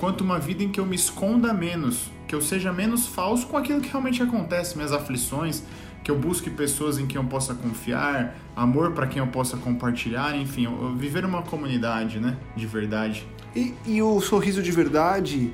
quanto 0.00 0.24
uma 0.24 0.40
vida 0.40 0.64
em 0.64 0.70
que 0.70 0.80
eu 0.80 0.86
me 0.86 0.96
esconda 0.96 1.54
menos, 1.54 2.10
que 2.26 2.34
eu 2.34 2.40
seja 2.40 2.72
menos 2.72 3.06
falso 3.06 3.46
com 3.46 3.56
aquilo 3.56 3.80
que 3.80 3.90
realmente 3.90 4.20
acontece, 4.24 4.74
minhas 4.74 4.92
aflições, 4.92 5.62
que 6.02 6.10
eu 6.10 6.18
busque 6.18 6.50
pessoas 6.50 6.98
em 6.98 7.06
quem 7.06 7.20
eu 7.20 7.28
possa 7.28 7.54
confiar, 7.54 8.36
amor 8.56 8.90
para 8.90 9.06
quem 9.06 9.20
eu 9.20 9.28
possa 9.28 9.56
compartilhar, 9.56 10.34
enfim, 10.34 10.66
viver 10.96 11.24
uma 11.24 11.42
comunidade, 11.42 12.18
né, 12.18 12.36
de 12.56 12.66
verdade. 12.66 13.24
E, 13.54 13.74
e 13.84 14.02
o 14.02 14.20
sorriso 14.20 14.62
de 14.62 14.72
verdade, 14.72 15.52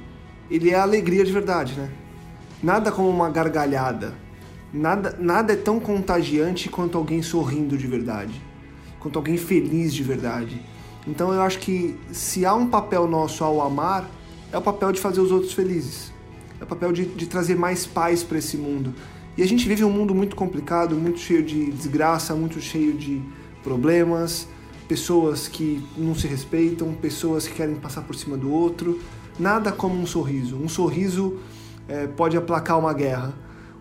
ele 0.51 0.71
é 0.71 0.75
a 0.75 0.83
alegria 0.83 1.25
de 1.25 1.33
verdade, 1.33 1.75
né? 1.75 1.91
Nada 2.63 2.93
como 2.93 3.09
uma 3.09 3.31
gargalhada. 3.31 4.15
Nada, 4.73 5.17
nada 5.19 5.53
é 5.53 5.57
tão 5.57 5.81
contagiante 5.81 6.69
quanto 6.69 6.99
alguém 6.99 7.23
sorrindo 7.23 7.77
de 7.77 7.87
verdade, 7.87 8.39
quanto 9.01 9.19
alguém 9.19 9.39
feliz 9.39 9.95
de 9.95 10.03
verdade. 10.03 10.61
Então 11.07 11.33
eu 11.33 11.41
acho 11.41 11.59
que 11.59 11.99
se 12.13 12.45
há 12.45 12.55
um 12.55 12.67
papel 12.67 13.07
nosso 13.07 13.43
ao 13.43 13.63
amar, 13.63 14.09
é 14.53 14.59
o 14.59 14.63
papel 14.63 14.93
de 14.93 15.01
fazer 15.01 15.21
os 15.21 15.33
outros 15.33 15.55
felizes 15.55 16.13
é 16.61 16.65
o 16.65 16.67
papel 16.67 16.93
de, 16.93 17.05
de 17.05 17.27
trazer 17.27 17.57
mais 17.57 17.87
paz 17.87 18.23
para 18.23 18.39
esse 18.39 18.57
mundo. 18.57 18.95
E 19.37 19.43
a 19.43 19.47
gente 19.47 19.69
vive 19.69 19.85
um 19.85 19.91
mundo 19.91 20.15
muito 20.15 20.35
complicado, 20.35 20.97
muito 20.97 21.21
cheio 21.21 21.43
de 21.43 21.71
desgraça, 21.71 22.35
muito 22.35 22.61
cheio 22.61 22.93
de 22.93 23.23
problemas, 23.63 24.49
pessoas 24.89 25.47
que 25.47 25.85
não 25.97 26.15
se 26.15 26.27
respeitam, 26.27 26.93
pessoas 26.95 27.47
que 27.47 27.55
querem 27.55 27.77
passar 27.77 28.03
por 28.03 28.17
cima 28.17 28.37
do 28.37 28.51
outro. 28.51 28.99
Nada 29.39 29.71
como 29.71 29.95
um 29.95 30.07
sorriso. 30.07 30.57
Um 30.57 30.69
sorriso 30.69 31.37
é, 31.87 32.07
pode 32.07 32.37
aplacar 32.37 32.79
uma 32.79 32.93
guerra. 32.93 33.35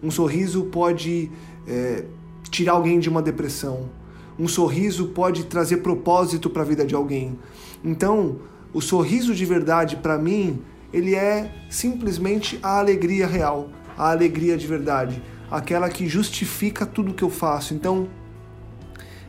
Um 0.03 0.11
sorriso 0.11 0.65
pode 0.65 1.31
é, 1.65 2.03
tirar 2.51 2.73
alguém 2.73 2.99
de 2.99 3.09
uma 3.09 3.21
depressão. 3.21 3.89
Um 4.37 4.47
sorriso 4.47 5.07
pode 5.07 5.45
trazer 5.45 5.77
propósito 5.77 6.49
para 6.49 6.61
a 6.61 6.65
vida 6.65 6.85
de 6.85 6.93
alguém. 6.93 7.39
Então, 7.83 8.39
o 8.73 8.81
sorriso 8.81 9.33
de 9.33 9.45
verdade 9.45 9.95
para 9.95 10.17
mim 10.17 10.61
ele 10.93 11.15
é 11.15 11.51
simplesmente 11.69 12.59
a 12.61 12.79
alegria 12.79 13.27
real, 13.27 13.69
a 13.97 14.11
alegria 14.11 14.57
de 14.57 14.65
verdade, 14.65 15.21
aquela 15.49 15.89
que 15.89 16.07
justifica 16.07 16.85
tudo 16.85 17.13
que 17.13 17.23
eu 17.23 17.29
faço. 17.29 17.73
Então, 17.73 18.07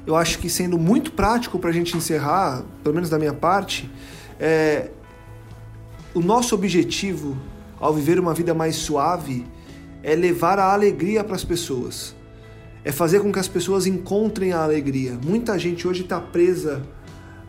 eu 0.08 0.16
acho 0.16 0.38
que 0.38 0.48
sendo 0.48 0.78
muito 0.78 1.12
prático 1.12 1.58
para 1.58 1.68
a 1.68 1.72
gente 1.72 1.94
encerrar, 1.94 2.64
pelo 2.82 2.94
menos 2.94 3.10
da 3.10 3.18
minha 3.18 3.34
parte, 3.34 3.90
é, 4.40 4.88
o 6.14 6.20
nosso 6.20 6.54
objetivo 6.54 7.36
ao 7.78 7.92
viver 7.92 8.18
uma 8.18 8.32
vida 8.32 8.54
mais 8.54 8.76
suave 8.76 9.46
é 10.02 10.14
levar 10.14 10.58
a 10.58 10.72
alegria 10.72 11.22
para 11.22 11.36
as 11.36 11.44
pessoas, 11.44 12.16
é 12.82 12.90
fazer 12.90 13.20
com 13.20 13.30
que 13.30 13.38
as 13.38 13.48
pessoas 13.48 13.86
encontrem 13.86 14.50
a 14.50 14.62
alegria. 14.62 15.18
Muita 15.22 15.58
gente 15.58 15.86
hoje 15.86 16.04
está 16.04 16.18
presa 16.18 16.82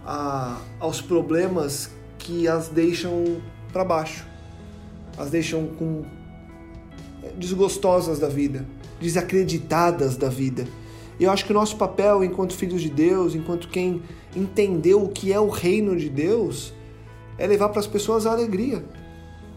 a, 0.05 0.59
aos 0.81 0.99
problemas 0.99 1.89
que 2.17 2.45
as 2.45 2.67
deixam 2.67 3.41
para 3.71 3.85
baixo. 3.85 4.27
As 5.17 5.29
deixam 5.29 5.65
com 5.65 6.03
é, 7.23 7.31
desgostosas 7.37 8.19
da 8.19 8.27
vida, 8.27 8.65
desacreditadas 8.99 10.17
da 10.17 10.27
vida. 10.27 10.67
E 11.19 11.23
eu 11.25 11.31
acho 11.31 11.45
que 11.45 11.51
o 11.51 11.53
nosso 11.53 11.75
papel 11.75 12.23
enquanto 12.23 12.55
filhos 12.55 12.81
de 12.81 12.89
Deus, 12.89 13.35
enquanto 13.35 13.67
quem 13.67 14.01
entendeu 14.35 15.03
o 15.03 15.09
que 15.09 15.33
é 15.33 15.39
o 15.39 15.49
reino 15.49 15.95
de 15.95 16.09
Deus, 16.09 16.73
é 17.37 17.45
levar 17.45 17.69
para 17.69 17.79
as 17.79 17.87
pessoas 17.87 18.25
a 18.25 18.31
alegria, 18.31 18.83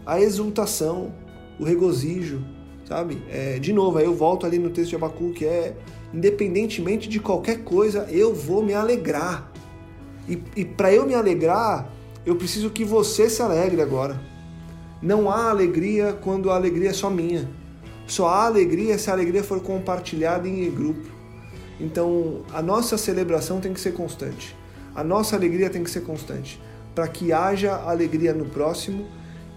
a 0.05 0.19
exultação, 0.19 1.13
o 1.59 1.63
regozijo, 1.63 2.43
sabe? 2.85 3.21
É, 3.29 3.59
de 3.59 3.71
novo, 3.71 3.97
aí 3.97 4.05
eu 4.05 4.13
volto 4.13 4.45
ali 4.45 4.59
no 4.59 4.69
texto 4.69 4.89
de 4.89 4.95
Abacu, 4.95 5.31
que 5.31 5.45
é 5.45 5.75
independentemente 6.13 7.09
de 7.09 7.19
qualquer 7.19 7.63
coisa, 7.63 8.07
eu 8.11 8.33
vou 8.33 8.63
me 8.63 8.73
alegrar. 8.73 9.51
E, 10.27 10.41
e 10.55 10.63
para 10.63 10.93
eu 10.93 11.05
me 11.05 11.15
alegrar, 11.15 11.91
eu 12.25 12.35
preciso 12.35 12.69
que 12.69 12.85
você 12.85 13.29
se 13.29 13.41
alegre 13.41 13.81
agora. 13.81 14.21
Não 15.01 15.29
há 15.29 15.49
alegria 15.49 16.13
quando 16.13 16.51
a 16.51 16.55
alegria 16.55 16.91
é 16.91 16.93
só 16.93 17.09
minha. 17.09 17.49
Só 18.05 18.27
há 18.27 18.45
alegria 18.45 18.97
se 18.97 19.09
a 19.09 19.13
alegria 19.13 19.43
for 19.43 19.59
compartilhada 19.59 20.47
em 20.47 20.69
grupo. 20.69 21.22
Então, 21.79 22.41
a 22.53 22.61
nossa 22.61 22.97
celebração 22.97 23.59
tem 23.59 23.73
que 23.73 23.79
ser 23.79 23.93
constante. 23.93 24.55
A 24.95 25.03
nossa 25.03 25.35
alegria 25.35 25.69
tem 25.69 25.83
que 25.83 25.89
ser 25.89 26.01
constante. 26.01 26.59
Para 26.93 27.07
que 27.07 27.33
haja 27.33 27.75
alegria 27.75 28.33
no 28.33 28.45
próximo 28.45 29.07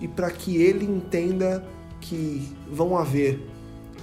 e 0.00 0.08
para 0.08 0.30
que 0.30 0.60
ele 0.62 0.84
entenda 0.84 1.64
que 2.00 2.48
vão 2.70 2.96
haver 2.96 3.40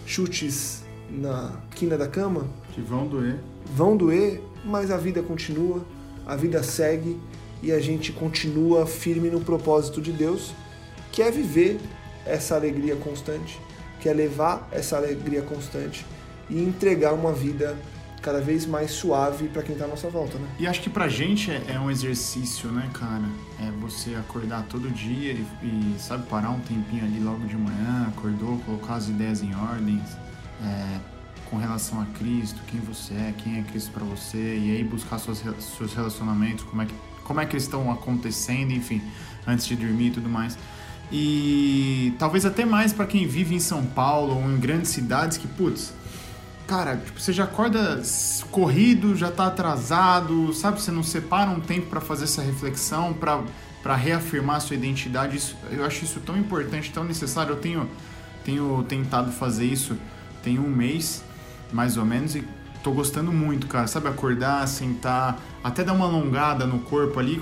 chutes 0.05 0.83
na 1.09 1.61
quina 1.75 1.97
da 1.97 2.07
cama. 2.07 2.47
Que 2.73 2.81
vão 2.81 3.07
doer. 3.07 3.39
Vão 3.75 3.97
doer, 3.97 4.41
mas 4.63 4.91
a 4.91 4.97
vida 4.97 5.21
continua, 5.21 5.83
a 6.25 6.35
vida 6.35 6.61
segue 6.61 7.19
e 7.61 7.71
a 7.71 7.79
gente 7.79 8.11
continua 8.11 8.85
firme 8.85 9.29
no 9.29 9.41
propósito 9.41 10.01
de 10.01 10.11
Deus, 10.11 10.53
que 11.11 11.21
é 11.21 11.31
viver 11.31 11.79
essa 12.25 12.55
alegria 12.55 12.95
constante, 12.95 13.59
que 13.99 14.09
é 14.09 14.13
levar 14.13 14.67
essa 14.71 14.97
alegria 14.97 15.41
constante 15.41 16.05
e 16.49 16.61
entregar 16.61 17.13
uma 17.13 17.31
vida 17.31 17.77
cada 18.23 18.41
vez 18.41 18.65
mais 18.65 18.91
suave 18.91 19.47
para 19.49 19.61
quem 19.61 19.73
está 19.73 19.85
à 19.85 19.87
nossa 19.87 20.09
volta, 20.09 20.39
né? 20.39 20.47
E 20.57 20.65
acho 20.65 20.81
que 20.81 20.89
pra 20.89 21.07
gente 21.07 21.51
é, 21.51 21.61
é, 21.75 21.79
um 21.79 21.91
exercício, 21.91 22.71
né, 22.71 22.89
cara? 22.93 23.29
É 23.59 23.69
você 23.79 24.15
acordar 24.15 24.63
todo 24.63 24.89
dia 24.89 25.33
e, 25.33 25.45
e, 25.61 25.95
sabe, 25.99 26.25
parar 26.27 26.49
um 26.49 26.59
tempinho 26.61 27.03
ali 27.03 27.19
logo 27.19 27.45
de 27.45 27.57
manhã, 27.57 28.07
acordou, 28.07 28.57
colocar 28.59 28.95
as 28.95 29.09
ideias 29.09 29.43
em 29.43 29.53
ordem, 29.53 30.01
é, 30.63 30.99
com 31.49 31.57
relação 31.57 32.01
a 32.01 32.05
Cristo, 32.17 32.59
quem 32.67 32.79
você 32.79 33.13
é, 33.13 33.33
quem 33.37 33.59
é 33.59 33.61
Cristo 33.61 33.91
para 33.91 34.03
você, 34.05 34.57
e 34.57 34.75
aí 34.75 34.83
buscar 34.83 35.19
suas, 35.19 35.43
seus 35.77 35.93
relacionamentos, 35.93 36.63
como 36.63 36.81
é 36.81 36.85
que 36.85 36.93
como 37.23 37.39
é 37.39 37.45
que 37.45 37.53
eles 37.53 37.63
estão 37.63 37.91
acontecendo, 37.91 38.71
enfim, 38.71 39.01
antes 39.47 39.65
de 39.65 39.75
dormir 39.75 40.07
e 40.07 40.11
tudo 40.11 40.29
mais. 40.29 40.57
E 41.11 42.13
talvez 42.17 42.45
até 42.45 42.65
mais 42.65 42.91
para 42.91 43.05
quem 43.05 43.27
vive 43.27 43.55
em 43.55 43.59
São 43.59 43.85
Paulo 43.85 44.35
ou 44.35 44.51
em 44.51 44.57
grandes 44.57 44.91
cidades 44.91 45.37
que, 45.37 45.47
putz, 45.47 45.93
cara, 46.67 46.97
tipo, 46.97 47.19
você 47.19 47.33
já 47.33 47.43
acorda 47.43 48.01
corrido, 48.51 49.15
já 49.15 49.31
tá 49.31 49.47
atrasado, 49.47 50.53
sabe? 50.53 50.81
Você 50.81 50.91
não 50.91 51.03
separa 51.03 51.49
um 51.49 51.59
tempo 51.59 51.87
para 51.87 52.01
fazer 52.01 52.25
essa 52.25 52.41
reflexão, 52.41 53.13
para 53.13 53.95
reafirmar 53.95 54.61
sua 54.61 54.75
identidade. 54.75 55.37
Isso, 55.37 55.57
eu 55.71 55.85
acho 55.85 56.03
isso 56.03 56.19
tão 56.19 56.37
importante, 56.37 56.91
tão 56.91 57.03
necessário. 57.03 57.53
Eu 57.53 57.59
tenho, 57.59 57.89
tenho 58.43 58.83
tentado 58.87 59.31
fazer 59.31 59.65
isso 59.65 59.97
tem 60.43 60.59
um 60.59 60.69
mês, 60.69 61.23
mais 61.71 61.97
ou 61.97 62.05
menos, 62.05 62.35
e 62.35 62.43
tô 62.83 62.91
gostando 62.91 63.31
muito, 63.31 63.65
cara. 63.65 63.87
Sabe, 63.87 64.09
acordar, 64.09 64.67
sentar, 64.67 65.39
até 65.63 65.83
dar 65.83 65.93
uma 65.93 66.05
alongada 66.05 66.67
no 66.67 66.79
corpo 66.79 67.19
ali. 67.19 67.41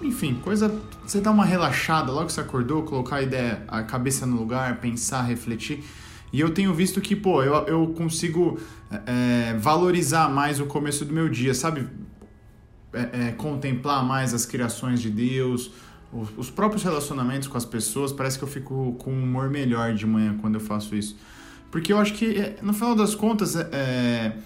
Enfim, 0.00 0.34
coisa. 0.42 0.74
Você 1.06 1.20
dá 1.20 1.30
uma 1.30 1.44
relaxada 1.44 2.10
logo 2.10 2.26
que 2.26 2.32
você 2.32 2.40
acordou, 2.40 2.82
colocar 2.82 3.16
a 3.16 3.22
ideia, 3.22 3.62
a 3.68 3.82
cabeça 3.82 4.24
no 4.24 4.36
lugar, 4.36 4.76
pensar, 4.76 5.22
refletir. 5.22 5.84
E 6.32 6.40
eu 6.40 6.50
tenho 6.50 6.72
visto 6.72 7.00
que, 7.00 7.16
pô, 7.16 7.42
eu, 7.42 7.54
eu 7.66 7.86
consigo 7.88 8.58
é, 9.06 9.54
valorizar 9.58 10.28
mais 10.28 10.60
o 10.60 10.66
começo 10.66 11.04
do 11.04 11.12
meu 11.12 11.28
dia, 11.28 11.54
sabe? 11.54 11.88
É, 12.92 13.28
é, 13.28 13.32
contemplar 13.32 14.04
mais 14.04 14.34
as 14.34 14.44
criações 14.44 15.00
de 15.00 15.10
Deus, 15.10 15.70
os, 16.12 16.28
os, 16.36 16.50
próprios 16.50 16.82
relacionamentos 16.82 17.48
com 17.48 17.56
as 17.56 17.64
pessoas. 17.64 18.12
Parece 18.12 18.38
que 18.38 18.44
eu 18.44 18.48
fico 18.48 18.94
com 18.98 19.12
um 19.12 19.22
humor 19.22 19.48
melhor 19.48 19.94
de 19.94 20.06
manhã 20.06 20.36
quando 20.40 20.54
eu 20.54 20.60
faço 20.60 20.94
isso. 20.94 21.16
Porque 21.70 21.92
eu 21.92 21.98
acho 21.98 22.14
que, 22.14 22.36
é, 22.36 22.58
no 22.62 22.72
final 22.72 22.94
das 22.94 23.14
contas, 23.14 23.54
é, 23.56 24.36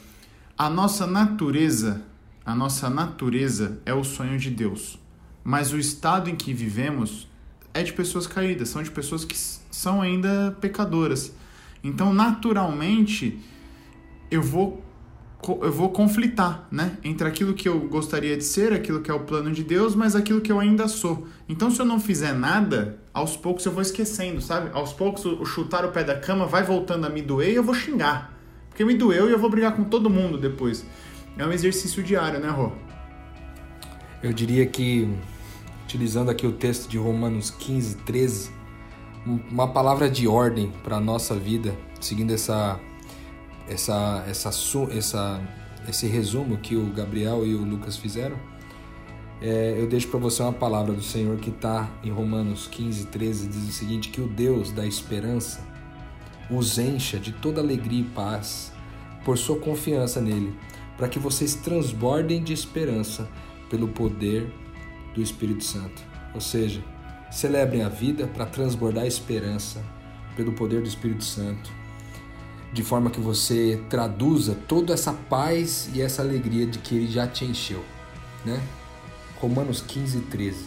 a 0.57 0.69
nossa 0.69 1.07
natureza, 1.07 2.03
a 2.45 2.55
nossa 2.55 2.91
natureza 2.91 3.81
é 3.85 3.95
o 3.95 4.05
sonho 4.05 4.39
de 4.39 4.51
Deus. 4.51 4.99
Mas 5.43 5.73
o 5.73 5.79
estado 5.79 6.31
em 6.31 6.37
que 6.37 6.53
vivemos 6.53 7.29
é 7.73 7.83
de 7.83 7.93
pessoas 7.93 8.27
caídas, 8.27 8.69
são 8.69 8.83
de 8.83 8.91
pessoas 8.91 9.25
que 9.25 9.37
são 9.37 10.01
ainda 10.01 10.57
pecadoras. 10.61 11.33
Então, 11.85 12.13
naturalmente, 12.15 13.39
eu 14.31 14.43
vou 14.43 14.83
eu 15.61 15.71
vou 15.71 15.91
conflitar, 15.91 16.67
né, 16.71 16.97
entre 17.05 17.29
aquilo 17.29 17.53
que 17.53 17.69
eu 17.69 17.79
gostaria 17.81 18.35
de 18.35 18.43
ser, 18.45 18.73
aquilo 18.73 19.03
que 19.03 19.11
é 19.11 19.15
o 19.15 19.21
plano 19.21 19.53
de 19.53 19.63
Deus, 19.63 19.95
mas 19.95 20.17
aquilo 20.17 20.41
que 20.41 20.51
eu 20.51 20.59
ainda 20.59 20.89
sou. 20.89 21.27
Então, 21.47 21.71
se 21.71 21.79
eu 21.81 21.85
não 21.85 22.01
fizer 22.01 22.33
nada, 22.33 22.99
aos 23.13 23.37
poucos 23.37 23.67
eu 23.67 23.73
vou 23.73 23.83
esquecendo, 23.83 24.41
sabe? 24.41 24.71
Aos 24.73 24.95
poucos 24.95 25.27
o 25.27 25.45
chutar 25.45 25.85
o 25.85 25.91
pé 25.93 26.03
da 26.03 26.19
cama 26.19 26.47
vai 26.47 26.63
voltando 26.63 27.05
a 27.05 27.11
me 27.11 27.21
doer 27.21 27.51
e 27.51 27.55
eu 27.57 27.63
vou 27.63 27.75
xingar. 27.75 28.35
Porque 28.71 28.87
me 28.87 28.95
doeu 28.95 29.29
e 29.29 29.33
eu 29.33 29.39
vou 29.39 29.51
brigar 29.51 29.77
com 29.77 29.85
todo 29.85 30.09
mundo 30.09 30.39
depois. 30.39 30.87
É 31.37 31.45
um 31.45 31.53
exercício 31.53 32.03
diário, 32.03 32.41
né, 32.41 32.49
Rô? 32.49 32.73
Eu 34.23 34.33
diria 34.33 34.65
que, 34.65 35.07
utilizando 35.85 36.31
aqui 36.31 36.47
o 36.47 36.53
texto 36.53 36.89
de 36.89 36.97
Romanos 36.97 37.51
15, 37.51 37.99
13, 37.99 38.51
uma 39.27 39.69
palavra 39.69 40.11
de 40.11 40.29
ordem 40.29 40.71
para 40.83 40.97
a 40.97 41.01
nossa 41.01 41.35
vida, 41.35 41.75
seguindo 42.01 42.33
essa, 42.33 42.79
essa, 43.69 44.25
essa, 44.29 44.51
essa, 44.91 45.41
esse 45.89 46.07
resumo 46.07 46.59
que 46.59 46.77
o 46.77 46.87
Gabriel 46.93 47.47
e 47.47 47.55
o 47.55 47.65
Lucas 47.65 47.97
fizeram, 47.97 48.37
é, 49.41 49.77
eu 49.79 49.87
deixo 49.87 50.09
para 50.09 50.21
você 50.21 50.43
uma 50.43 50.53
palavra 50.53 50.93
do 50.93 51.03
Senhor 51.03 51.37
que 51.39 51.51
está 51.51 51.91
em 52.03 52.11
Romanos 52.11 52.67
15, 52.67 53.07
13, 53.07 53.49
diz 53.49 53.69
o 53.69 53.73
seguinte: 53.73 54.09
que 54.09 54.21
o 54.21 54.29
Deus 54.29 54.73
da 54.73 54.87
esperança 54.87 55.61
os 56.51 56.79
encha 56.79 57.19
de 57.19 57.33
toda 57.33 57.61
alegria 57.61 58.01
e 58.01 58.05
paz 58.05 58.73
por 59.25 59.37
sua 59.39 59.59
confiança 59.59 60.21
nele, 60.21 60.55
para 60.97 61.09
que 61.09 61.19
vocês 61.19 61.55
transbordem 61.55 62.43
de 62.43 62.53
esperança 62.53 63.29
pelo 63.69 63.89
poder 63.89 64.53
do 65.15 65.23
Espírito 65.23 65.65
Santo. 65.65 66.03
Ou 66.35 66.41
seja, 66.41 66.83
Celebrem 67.31 67.83
a 67.83 67.89
vida 67.89 68.27
para 68.27 68.47
transbordar 68.47 69.07
esperança 69.07 69.83
pelo 70.37 70.53
poder 70.53 70.81
do 70.81 70.89
Espírito 70.89 71.25
Santo, 71.25 71.71
de 72.73 72.83
forma 72.83 73.11
que 73.11 73.21
você 73.21 73.81
traduza 73.89 74.57
toda 74.67 74.93
essa 74.95 75.13
paz 75.13 75.89
e 75.95 76.03
essa 76.03 76.23
alegria 76.23 76.67
de 76.67 76.79
que 76.79 76.97
Ele 76.97 77.11
já 77.11 77.27
te 77.27 77.45
encheu, 77.45 77.85
né? 78.45 78.61
Romanos 79.41 79.81
15, 79.81 80.21
13. 80.23 80.65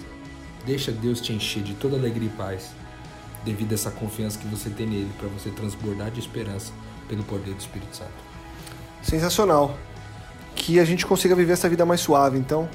Deixa 0.66 0.92
Deus 0.92 1.22
te 1.22 1.34
encher 1.34 1.64
de 1.64 1.74
toda 1.74 1.98
alegria 1.98 2.28
e 2.28 2.32
paz, 2.38 2.72
devido 3.44 3.72
a 3.72 3.76
essa 3.76 3.92
confiança 3.92 4.38
que 4.38 4.48
você 4.48 4.70
tem 4.70 4.86
nele, 4.86 5.12
para 5.18 5.28
você 5.28 5.50
transbordar 5.50 6.12
de 6.12 6.20
esperança 6.20 6.72
pelo 7.08 7.24
poder 7.24 7.54
do 7.54 7.60
Espírito 7.60 7.96
Santo. 7.96 8.12
Sensacional. 9.02 9.78
Que 10.56 10.80
a 10.80 10.86
gente 10.86 11.06
consiga 11.06 11.36
viver 11.36 11.54
essa 11.54 11.70
vida 11.70 11.86
mais 11.86 12.02
suave, 12.02 12.38
então, 12.38 12.68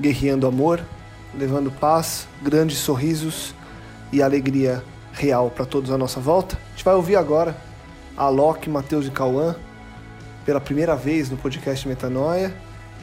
guerreando 0.00 0.46
amor, 0.46 0.84
levando 1.36 1.70
paz, 1.70 2.26
grandes 2.42 2.78
sorrisos 2.78 3.54
e 4.12 4.22
alegria 4.22 4.82
real 5.12 5.50
para 5.50 5.66
todos 5.66 5.90
à 5.90 5.98
nossa 5.98 6.20
volta. 6.20 6.56
A 6.56 6.70
gente 6.70 6.84
vai 6.84 6.94
ouvir 6.94 7.16
agora 7.16 7.56
a 8.16 8.28
Loki, 8.28 8.70
Matheus 8.70 9.06
e 9.06 9.10
Cauã 9.10 9.56
pela 10.44 10.60
primeira 10.60 10.96
vez 10.96 11.28
no 11.30 11.36
podcast 11.36 11.86
Metanoia. 11.86 12.54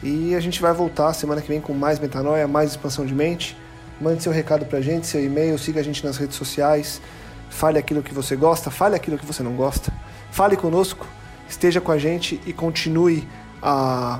E 0.01 0.35
a 0.35 0.39
gente 0.39 0.61
vai 0.61 0.73
voltar 0.73 1.13
semana 1.13 1.41
que 1.41 1.47
vem 1.47 1.61
com 1.61 1.73
mais 1.73 1.99
Metanoia, 1.99 2.47
mais 2.47 2.71
expansão 2.71 3.05
de 3.05 3.13
mente. 3.13 3.57
Mande 3.99 4.23
seu 4.23 4.31
recado 4.31 4.65
pra 4.65 4.81
gente, 4.81 5.07
seu 5.07 5.23
e-mail, 5.23 5.57
siga 5.57 5.79
a 5.79 5.83
gente 5.83 6.03
nas 6.03 6.17
redes 6.17 6.35
sociais. 6.35 7.01
Fale 7.49 7.77
aquilo 7.77 8.03
que 8.03 8.13
você 8.13 8.35
gosta, 8.35 8.69
fale 8.69 8.95
aquilo 8.95 9.17
que 9.17 9.25
você 9.25 9.41
não 9.41 9.53
gosta. 9.53 9.93
Fale 10.31 10.57
conosco, 10.57 11.07
esteja 11.47 11.79
com 11.79 11.91
a 11.91 11.97
gente 11.97 12.41
e 12.45 12.51
continue 12.51 13.27
a 13.61 14.19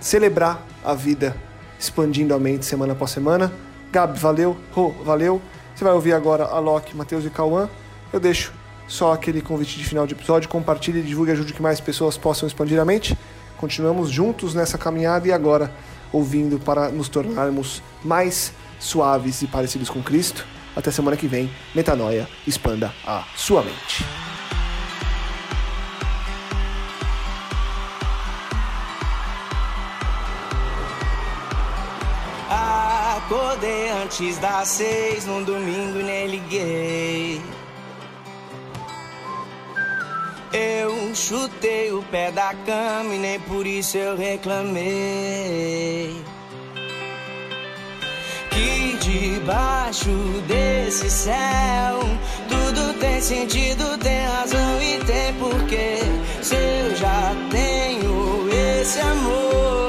celebrar 0.00 0.62
a 0.84 0.92
vida 0.92 1.34
expandindo 1.80 2.34
a 2.34 2.38
mente 2.38 2.66
semana 2.66 2.92
após 2.92 3.10
semana. 3.10 3.50
Gabi, 3.90 4.18
valeu. 4.18 4.56
Rô, 4.70 4.90
valeu. 5.02 5.40
Você 5.74 5.82
vai 5.82 5.94
ouvir 5.94 6.12
agora 6.12 6.44
a 6.44 6.58
Loki, 6.58 6.94
Matheus 6.94 7.24
e 7.24 7.30
Cauã. 7.30 7.68
Eu 8.12 8.20
deixo 8.20 8.52
só 8.86 9.12
aquele 9.12 9.40
convite 9.40 9.78
de 9.78 9.84
final 9.84 10.06
de 10.06 10.14
episódio. 10.14 10.48
Compartilhe, 10.48 11.00
divulgue, 11.00 11.32
ajude 11.32 11.54
que 11.54 11.62
mais 11.62 11.80
pessoas 11.80 12.18
possam 12.18 12.46
expandir 12.46 12.78
a 12.78 12.84
mente. 12.84 13.16
Continuamos 13.56 14.10
juntos 14.10 14.54
nessa 14.54 14.76
caminhada 14.76 15.26
e 15.26 15.32
agora 15.32 15.72
ouvindo 16.12 16.58
para 16.58 16.88
nos 16.90 17.08
tornarmos 17.08 17.82
mais 18.04 18.52
suaves 18.78 19.42
e 19.42 19.46
parecidos 19.46 19.88
com 19.88 20.02
Cristo. 20.02 20.46
Até 20.76 20.90
semana 20.90 21.16
que 21.16 21.26
vem. 21.26 21.50
Metanoia, 21.74 22.28
expanda 22.46 22.92
a 23.06 23.24
sua 23.36 23.62
mente. 23.62 24.29
Acordei 33.30 33.90
antes 33.90 34.38
das 34.38 34.66
seis 34.66 35.24
num 35.24 35.44
domingo 35.44 36.00
nem 36.00 36.26
liguei. 36.26 37.40
Eu 40.52 41.14
chutei 41.14 41.92
o 41.92 42.02
pé 42.10 42.32
da 42.32 42.52
cama 42.66 43.14
e 43.14 43.18
nem 43.18 43.38
por 43.38 43.64
isso 43.68 43.96
eu 43.96 44.16
reclamei. 44.16 44.82
Que 48.50 48.96
debaixo 48.98 50.10
desse 50.48 51.08
céu 51.08 52.00
tudo 52.48 52.98
tem 52.98 53.20
sentido, 53.20 53.96
tem 53.98 54.26
razão 54.26 54.82
e 54.82 54.98
tem 55.04 55.32
porquê. 55.34 55.98
Se 56.42 56.56
eu 56.56 56.96
já 56.96 57.32
tenho 57.48 58.48
esse 58.80 58.98
amor, 58.98 59.79